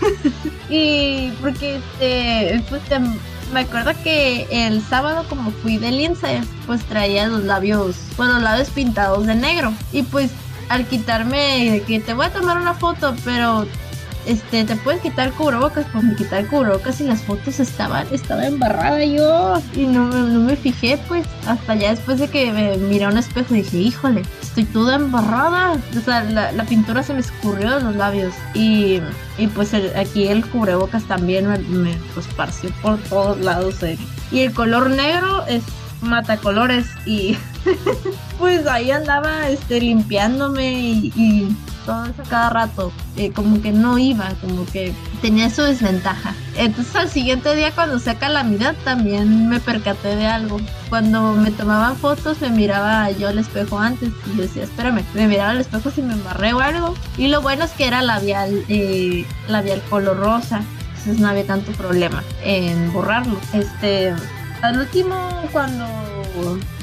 [0.70, 2.98] y porque este, pues, te,
[3.52, 8.42] me acuerdo que el sábado como fui de lince, pues traía los labios, bueno, los
[8.42, 9.72] labios pintados de negro.
[9.92, 10.30] Y pues
[10.68, 13.66] al quitarme que te voy a tomar una foto, pero
[14.26, 19.04] este, te puedes quitar cubrebocas, pues me quitar cubrebocas y las fotos estaban, estaba embarrada
[19.04, 19.60] yo.
[19.74, 23.18] Y no, no me fijé, pues hasta ya después de que me miré a un
[23.18, 27.80] espejo dije, híjole, estoy toda embarrada, o sea, la, la pintura se me escurrió de
[27.82, 28.32] los labios.
[28.54, 29.00] Y,
[29.36, 33.76] y pues aquí el cubrebocas también me, me pues, esparció por todos lados
[34.30, 35.62] y el color negro es
[36.04, 37.36] mata colores y
[38.38, 44.30] pues ahí andaba este limpiándome y todo eso cada rato, eh, como que no iba,
[44.40, 46.34] como que tenía su desventaja.
[46.56, 50.58] Entonces al siguiente día cuando se calamidad también me percaté de algo.
[50.88, 55.26] Cuando me tomaban fotos me miraba yo al espejo antes y yo decía, espérame, me
[55.26, 56.94] miraba al espejo si me embarré o algo.
[57.18, 61.72] Y lo bueno es que era labial, eh, labial color rosa, entonces no había tanto
[61.72, 63.36] problema en borrarlo.
[63.52, 64.14] Este,
[64.64, 65.14] al último
[65.52, 65.84] cuando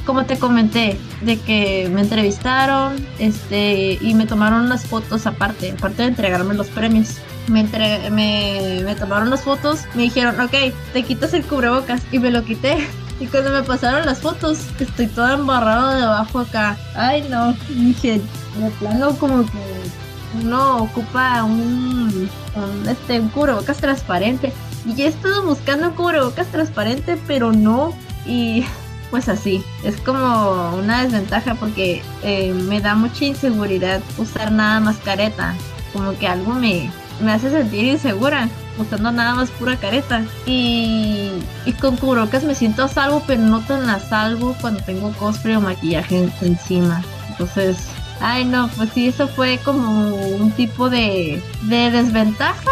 [0.06, 6.04] como te comenté, de que me entrevistaron este, y me tomaron unas fotos aparte, aparte
[6.04, 7.18] de entregarme los premios.
[7.48, 7.64] Me,
[8.12, 12.44] me, me tomaron las fotos, me dijeron, ok, te quitas el cubrebocas y me lo
[12.44, 12.88] quité.
[13.20, 16.78] Y cuando me pasaron las fotos, estoy toda embarrado debajo acá.
[16.96, 18.22] Ay, no, dije,
[18.58, 24.52] de plano como que uno ocupa un, un, este, un cubrebocas transparente.
[24.86, 27.94] Y he estado buscando cubrebocas transparente, pero no.
[28.26, 28.66] Y
[29.10, 29.64] pues así.
[29.84, 35.56] Es como una desventaja porque eh, me da mucha inseguridad usar nada más careta.
[35.94, 36.90] Como que algo me,
[37.22, 40.24] me hace sentir insegura usando nada más pura careta.
[40.46, 41.32] Y,
[41.66, 45.56] y con cubrebocas me siento a salvo, pero no tan a salvo cuando tengo cosplay
[45.56, 47.04] o maquillaje encima.
[47.30, 47.88] Entonces,
[48.22, 52.72] ay no, pues sí, eso fue como un tipo de, de desventaja,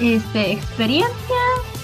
[0.00, 1.36] este, experiencia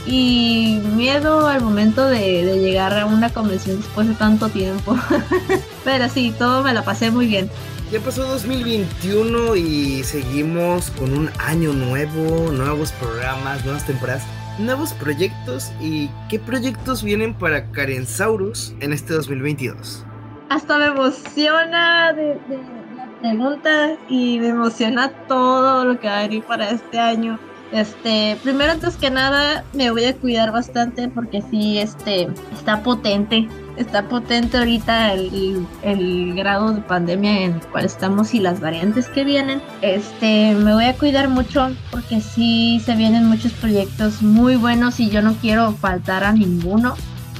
[0.07, 4.97] y miedo al momento de, llegar a una convención después de tanto tiempo.
[5.85, 7.51] Pero sí, todo me la pasé muy bien.
[7.91, 14.23] Ya pasó 2021 y seguimos con un año nuevo, nuevos programas, nuevas temporadas,
[14.59, 15.71] nuevos proyectos.
[15.81, 20.07] ¿Y qué proyectos vienen para Karensaurus en este 2022?
[20.49, 22.59] Hasta me emociona de, de
[22.97, 27.39] la pregunta y me emociona todo lo que va a venir para este año.
[27.73, 33.49] Este, primero antes que nada me voy a cuidar bastante porque sí, este, está potente,
[33.79, 39.09] está potente ahorita el, el, grado de pandemia en el cual estamos y las variantes
[39.09, 39.63] que vienen.
[39.81, 45.09] Este, me voy a cuidar mucho porque sí se vienen muchos proyectos muy buenos y
[45.09, 46.95] yo no quiero faltar a ninguno,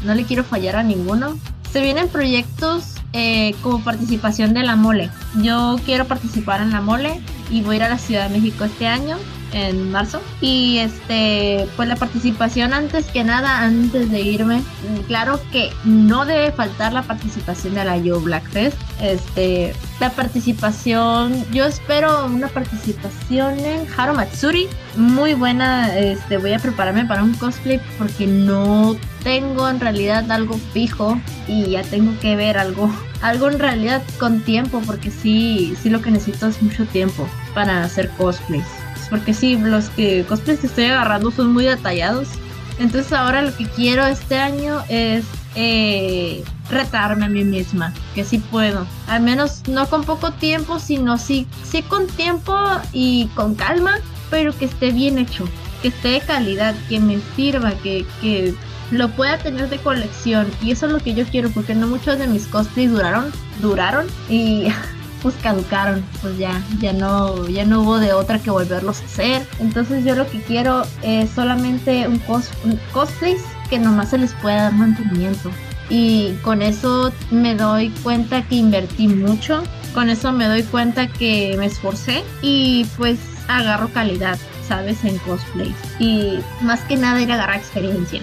[0.05, 1.39] no le quiero fallar a ninguno.
[1.71, 5.11] Se vienen proyectos eh, como participación de la mole.
[5.43, 7.21] Yo quiero participar en la mole
[7.51, 9.19] y voy a ir a la Ciudad de México este año
[9.53, 10.21] en marzo.
[10.41, 16.25] Y este, pues la participación antes que nada, antes de irme, mm, claro que no
[16.25, 18.77] debe faltar la participación de la Yo Black Fest.
[19.01, 24.69] Este, la participación, yo espero una participación en Haro Matsuri.
[24.97, 30.59] Muy buena, este, voy a prepararme para un cosplay porque no tengo en realidad algo
[30.73, 32.91] fijo y ya tengo que ver algo
[33.23, 37.85] algo en realidad con tiempo porque sí sí lo que necesito es mucho tiempo para
[37.85, 38.67] hacer cosplays
[39.11, 42.29] porque sí los que cosplays que estoy agarrando son muy detallados
[42.79, 45.25] entonces ahora lo que quiero este año es
[45.55, 51.19] eh, retarme a mí misma que sí puedo al menos no con poco tiempo sino
[51.19, 52.57] sí sí con tiempo
[52.93, 53.99] y con calma
[54.31, 55.47] pero que esté bien hecho
[55.83, 58.55] que esté de calidad que me sirva que, que
[58.93, 60.47] lo pueda tener de colección.
[60.63, 64.07] Y eso es lo que yo quiero, porque no muchos de mis cosplays duraron, duraron
[64.29, 64.69] y
[65.23, 66.05] pues caducaron.
[66.21, 69.47] Pues ya, ya no, ya no hubo de otra que volverlos a hacer.
[69.61, 74.35] Entonces yo lo que quiero es solamente un, cos un cosplays que nomás se les
[74.35, 75.51] pueda dar mantenimiento.
[75.89, 79.63] Y con eso me doy cuenta que invertí mucho.
[79.95, 83.19] Con eso me doy cuenta que me esforcé y pues
[83.49, 85.05] agarro calidad, ¿sabes?
[85.05, 85.77] En cosplays.
[85.99, 88.23] Y más que nada ir a agarrar experiencia.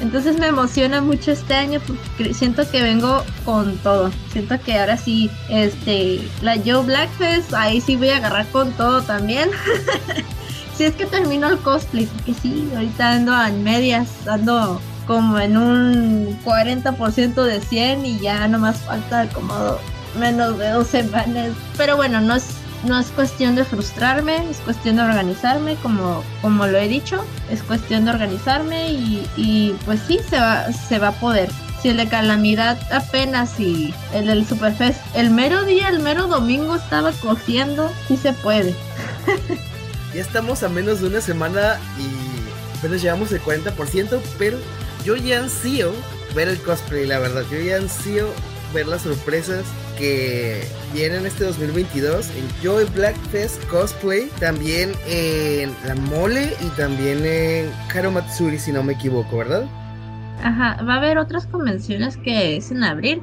[0.00, 4.10] Entonces me emociona mucho este año porque siento que vengo con todo.
[4.32, 9.02] Siento que ahora sí, este, la Joe Blackfest, ahí sí voy a agarrar con todo
[9.02, 9.50] también.
[10.76, 15.56] si es que termino el cosplay, porque sí, ahorita ando en medias, ando como en
[15.56, 19.54] un 40% de 100 y ya nomás falta como
[20.18, 21.50] menos de dos semanas.
[21.76, 22.44] Pero bueno, no es
[22.84, 27.62] no es cuestión de frustrarme, es cuestión de organizarme, como, como lo he dicho, es
[27.62, 31.50] cuestión de organizarme y, pues sí, se va, se va a poder.
[31.82, 36.76] Si el de Calamidad apenas y el del Superfest, el mero día, el mero domingo
[36.76, 38.74] estaba cogiendo, sí se puede.
[40.14, 44.58] ya estamos a menos de una semana y apenas llevamos el 40%, pero
[45.04, 45.92] yo ya ansío
[46.34, 48.28] ver el cosplay, la verdad, yo ya ansío
[48.74, 49.64] ver las sorpresas
[49.98, 50.62] que
[50.94, 57.70] vienen este 2022 en Joy Black Fest Cosplay, también en La Mole y también en
[57.92, 59.66] Karomatsuri, si no me equivoco, ¿verdad?
[60.42, 63.20] Ajá, va a haber otras convenciones que es en abril,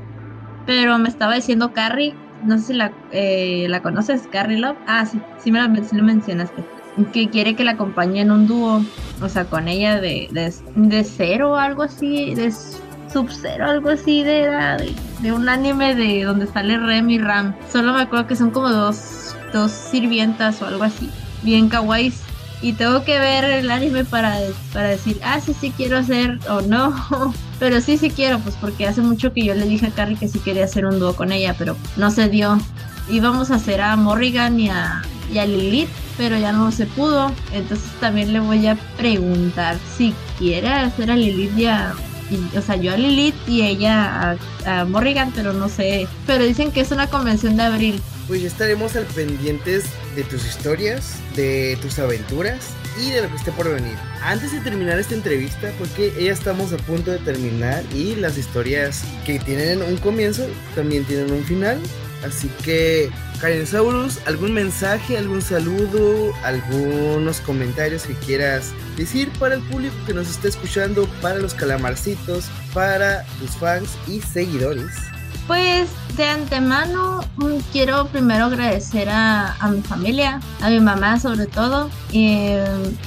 [0.66, 2.14] pero me estaba diciendo Carrie,
[2.44, 4.78] no sé si la, eh, la conoces, Carrie Love.
[4.88, 6.64] Ah, sí, sí me la mencionaste.
[7.12, 8.82] Que quiere que la acompañe en un dúo,
[9.22, 12.54] o sea, con ella de, de, de cero o algo así, de
[13.16, 17.56] Sub-Zero, algo así de, de, un anime de donde sale Rem y Ram.
[17.72, 21.10] Solo me acuerdo que son como dos, dos sirvientas o algo así,
[21.42, 22.12] bien kawaii.
[22.62, 24.38] Y tengo que ver el anime para,
[24.74, 26.94] para decir, ah, sí, sí quiero hacer o no.
[27.60, 30.28] pero sí, sí quiero, pues porque hace mucho que yo le dije a Carrie que
[30.28, 32.58] sí quería hacer un dúo con ella, pero no se dio.
[33.10, 35.02] Íbamos a hacer a Morrigan y a,
[35.32, 37.32] y a Lilith, pero ya no se pudo.
[37.54, 41.94] Entonces también le voy a preguntar si quiere hacer a Lilith y a,
[42.56, 46.08] o sea, yo a Lilith y ella a, Morrigan, pero no sé.
[46.26, 48.02] Pero dicen que es una convención de abril.
[48.28, 52.70] Pues ya estaremos al pendientes de tus historias, de tus aventuras
[53.00, 53.96] y de lo que esté por venir.
[54.24, 59.04] Antes de terminar esta entrevista, porque ya estamos a punto de terminar y las historias
[59.26, 61.80] que tienen un comienzo también tienen un final.
[62.24, 69.62] Así que, Karen Saurus, ¿algún mensaje, algún saludo, algunos comentarios que quieras decir para el
[69.64, 74.92] público que nos está escuchando, para los calamarcitos, para tus fans y seguidores?
[75.48, 77.24] Pues de antemano
[77.72, 82.54] quiero primero agradecer a, mi familia, a mi mamá sobre todo, y,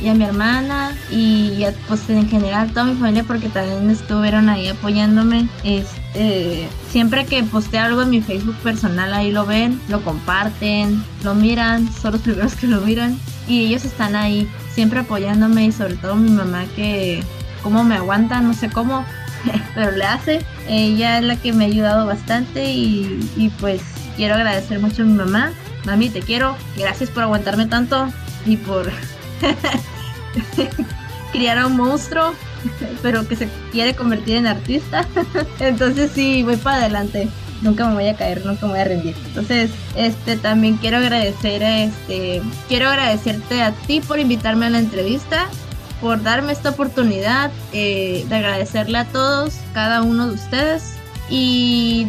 [0.06, 5.48] a mi hermana y pues en general toda mi familia porque también estuvieron ahí apoyándome.
[5.64, 6.07] Este,
[6.90, 11.88] siempre que posteo algo en mi Facebook personal ahí lo ven, lo comparten, lo miran,
[11.92, 16.16] son los primeros que lo miran y ellos están ahí siempre apoyándome y sobre todo
[16.16, 17.22] mi mamá que
[17.62, 19.04] como me aguanta, no sé cómo,
[19.74, 20.44] pero le hace.
[20.68, 23.82] Ella es la que me ha ayudado bastante y, pues
[24.16, 25.52] quiero agradecer mucho a mi mamá.
[25.84, 26.56] Mami, te quiero.
[26.76, 28.08] Gracias por aguantarme tanto
[28.46, 28.90] y por
[31.32, 32.34] criar a un monstruo,
[33.02, 35.06] pero que se quiere convertir en artista.
[35.60, 37.28] Entonces sí, voy para adelante.
[37.62, 39.16] Nunca me voy a caer, nunca me voy a rendir.
[39.26, 45.48] Entonces, este también quiero agradecer este quiero agradecerte a ti por invitarme a la entrevista
[46.00, 50.94] por darme esta oportunidad eh, de agradecerle a todos, cada uno de ustedes
[51.28, 52.06] y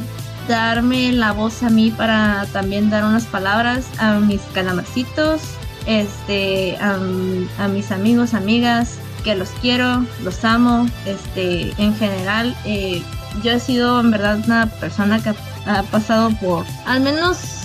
[0.48, 5.42] darme la voz a mí para también dar unas palabras a mis calamarcitos,
[5.86, 13.02] este, a, mis amigos, amigas, que los quiero, los amo, este, en general, eh,
[13.44, 15.34] yo he sido en verdad una persona que
[15.66, 17.60] ha pasado por al menos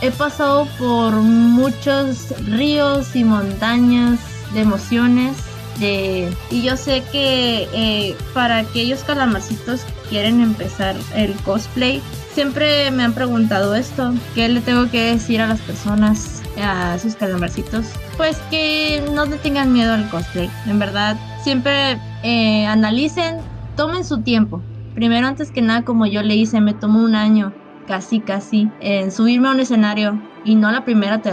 [0.00, 4.18] he pasado por muchos ríos y montañas
[4.52, 5.36] de emociones.
[5.78, 12.00] De, y yo sé que eh, para aquellos calamarcitos quieren empezar el cosplay,
[12.32, 17.16] siempre me han preguntado esto, ¿qué le tengo que decir a las personas, a sus
[17.16, 17.86] calamarcitos?
[18.16, 23.38] Pues que no le tengan miedo al cosplay, en verdad, siempre eh, analicen,
[23.76, 24.62] tomen su tiempo.
[24.94, 27.52] Primero, antes que nada, como yo le hice, me tomó un año
[27.86, 31.30] casi, casi, en subirme a un escenario y no la primera te,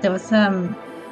[0.00, 0.52] te vas a,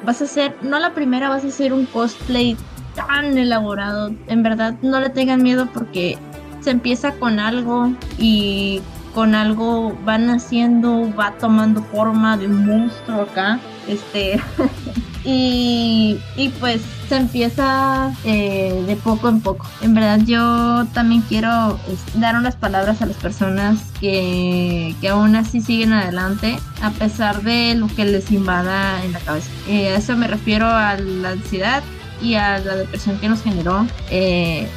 [0.05, 2.57] vas a hacer, no la primera vas a hacer un cosplay
[2.95, 4.11] tan elaborado.
[4.27, 6.17] En verdad, no le tengan miedo porque
[6.61, 8.81] se empieza con algo y
[9.15, 13.59] con algo van haciendo, va tomando forma de un monstruo acá.
[13.87, 14.39] Este.
[15.23, 19.65] y, y pues se empieza eh, de poco en poco.
[19.81, 21.79] En verdad yo también quiero
[22.15, 27.73] dar unas palabras a las personas que, que aún así siguen adelante a pesar de
[27.75, 29.49] lo que les invada en la cabeza.
[29.69, 31.81] Eh, a eso me refiero a la ansiedad
[32.21, 33.85] y a la depresión que nos generó.
[34.09, 34.67] Eh,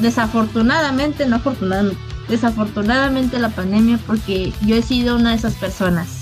[0.00, 1.98] desafortunadamente, no afortunadamente,
[2.30, 6.20] desafortunadamente la pandemia porque yo he sido una de esas personas.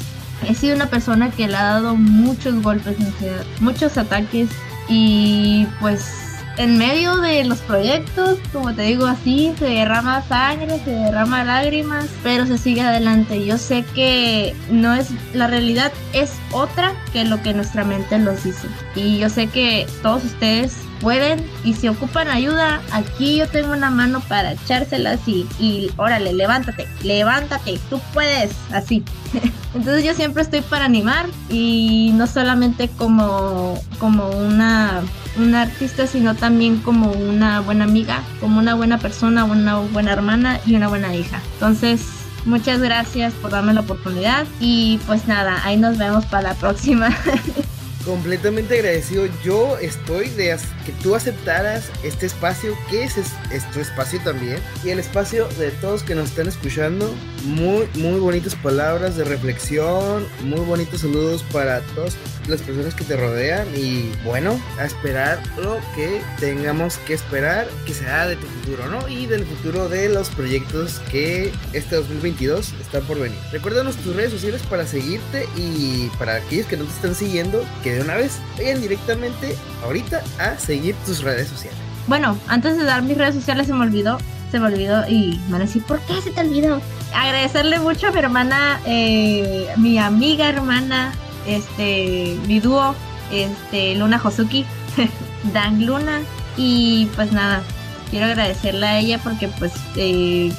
[0.49, 4.49] He sido una persona que le ha dado muchos golpes de ansiedad, muchos ataques
[4.89, 6.29] y pues
[6.59, 12.07] en medio de los proyectos, como te digo así, se derrama sangre, se derrama lágrimas,
[12.25, 13.45] pero se sigue adelante.
[13.47, 18.43] Yo sé que no es la realidad es otra que lo que nuestra mente nos
[18.43, 18.67] dice.
[18.97, 23.91] Y yo sé que todos ustedes pueden y si ocupan ayuda, aquí yo tengo una
[23.91, 29.05] mano para echárselas y, y órale, levántate, levántate, tú puedes, así.
[29.75, 35.03] Entonces yo siempre estoy para animar y no solamente como, como una,
[35.37, 40.61] una artista, sino también como una buena amiga, como una buena persona, una buena hermana
[40.67, 41.41] y una buena hija.
[41.55, 42.03] Entonces,
[42.45, 47.11] muchas gracias por darme la oportunidad y pues nada, ahí nos vemos para la próxima.
[48.09, 49.27] completamente agradecido.
[49.45, 50.57] Yo estoy de
[50.87, 55.71] que tú aceptaras este espacio, que es, es, tu espacio también, y el espacio de
[55.73, 57.15] todos que nos están escuchando.
[57.45, 62.17] Muy, muy bonitas palabras de reflexión, muy bonitos saludos para todas
[62.49, 67.93] las personas que te rodean y bueno, a esperar lo que tengamos que esperar que
[67.93, 69.07] sea de tu futuro, ¿no?
[69.09, 73.39] Y del futuro de los proyectos que este 2022 están por venir.
[73.53, 77.98] Recuérdanos tus redes sociales para seguirte y para aquellos que no te están siguiendo, que
[78.01, 81.79] una vez vayan directamente ahorita a seguir tus redes sociales.
[82.07, 84.19] Bueno, antes de dar mis redes sociales se me olvidó,
[84.51, 86.81] se me olvidó y me van a decir, ¿por qué se te olvidó?
[87.15, 91.13] Agradecerle mucho a mi hermana, eh, mi amiga hermana,
[91.47, 92.95] este, mi dúo,
[93.31, 94.65] este, Luna Hosuki,
[95.53, 96.21] Dan Luna,
[96.57, 97.63] y pues nada,
[98.11, 100.53] quiero agradecerle a ella porque pues eh,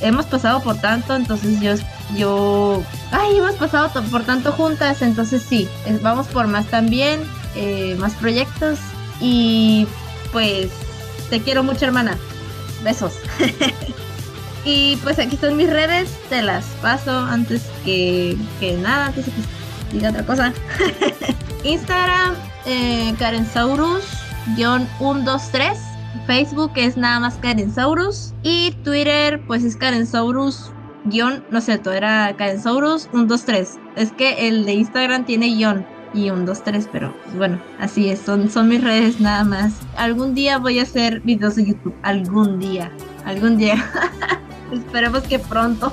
[0.00, 1.74] hemos pasado por tanto, entonces yo
[2.14, 5.68] yo, ay, hemos pasado por tanto juntas, entonces sí,
[6.02, 7.20] vamos por más también,
[7.56, 8.78] eh, más proyectos
[9.20, 9.88] y
[10.32, 10.70] pues
[11.30, 12.16] te quiero mucho hermana,
[12.84, 13.14] besos.
[14.64, 19.32] y pues aquí son mis redes, te las paso antes que, que nada, antes de
[19.32, 19.42] que
[19.92, 20.52] diga otra cosa.
[21.64, 22.36] Instagram,
[22.66, 25.76] eh, Karensaurus-123.
[26.26, 28.32] Facebook es nada más Karensaurus.
[28.42, 30.70] Y Twitter, pues es Karensaurus
[31.06, 33.78] guion, no sé, todo era Cadensaurus 123.
[33.96, 38.08] Es que el de Instagram tiene guion y un 2, 3, pero pues, bueno, así
[38.08, 39.74] es, son, son mis redes nada más.
[39.96, 42.90] Algún día voy a hacer videos de YouTube, algún día,
[43.24, 43.84] algún día.
[44.72, 45.92] Esperemos que pronto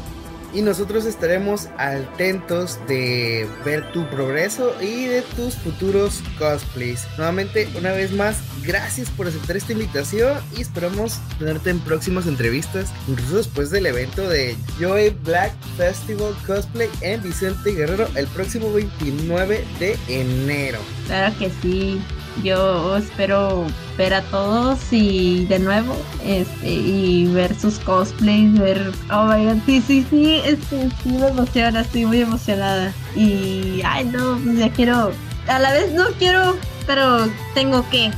[0.53, 7.05] y nosotros estaremos atentos de ver tu progreso y de tus futuros cosplays.
[7.17, 12.91] Nuevamente, una vez más, gracias por aceptar esta invitación y esperamos tenerte en próximas entrevistas,
[13.07, 19.65] incluso después del evento de Joy Black Festival Cosplay en Vicente Guerrero el próximo 29
[19.79, 20.79] de enero.
[21.07, 22.01] Claro que sí.
[22.41, 23.67] Yo espero
[23.97, 29.57] ver a todos y de nuevo este y ver sus cosplays, ver oh my god,
[29.65, 32.91] sí, sí, sí, este, me emociona, estoy muy emocionada.
[33.15, 35.11] Y ay no, pues ya quiero,
[35.47, 36.57] a la vez no quiero,
[36.87, 38.11] pero tengo que.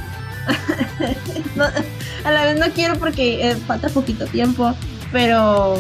[2.24, 4.74] a la vez no quiero porque eh, falta poquito tiempo,
[5.12, 5.76] pero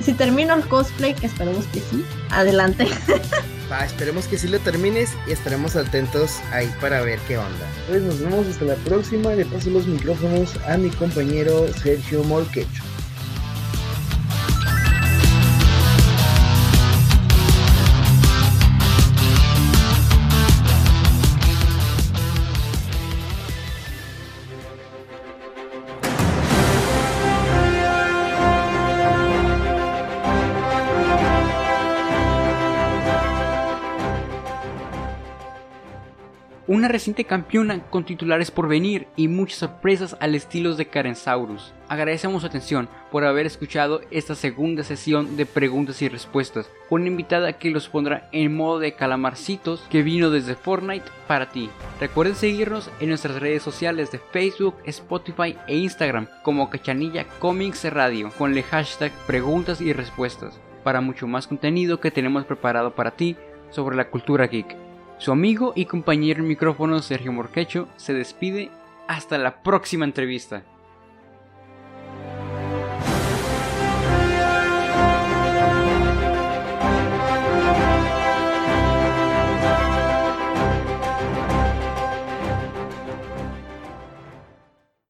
[0.00, 2.86] si termino el cosplay, que esperemos que sí, adelante.
[3.84, 7.66] esperemos que sí lo termines y estaremos atentos ahí para ver qué onda.
[7.88, 9.34] Pues nos vemos hasta la próxima.
[9.34, 12.82] Le paso los micrófonos a mi compañero Sergio Molquecho.
[36.68, 41.72] Una reciente campeona con titulares por venir y muchas sorpresas al estilo de Karensaurus.
[41.88, 47.10] Agradecemos su atención por haber escuchado esta segunda sesión de preguntas y respuestas con una
[47.10, 51.70] invitada que los pondrá en modo de calamarcitos que vino desde Fortnite para ti.
[52.00, 58.30] Recuerden seguirnos en nuestras redes sociales de Facebook, Spotify e Instagram como Cachanilla Comics Radio
[58.36, 63.36] con el hashtag preguntas y respuestas para mucho más contenido que tenemos preparado para ti
[63.70, 64.87] sobre la cultura geek.
[65.18, 68.70] Su amigo y compañero en micrófono Sergio Morquecho se despide
[69.08, 70.62] hasta la próxima entrevista.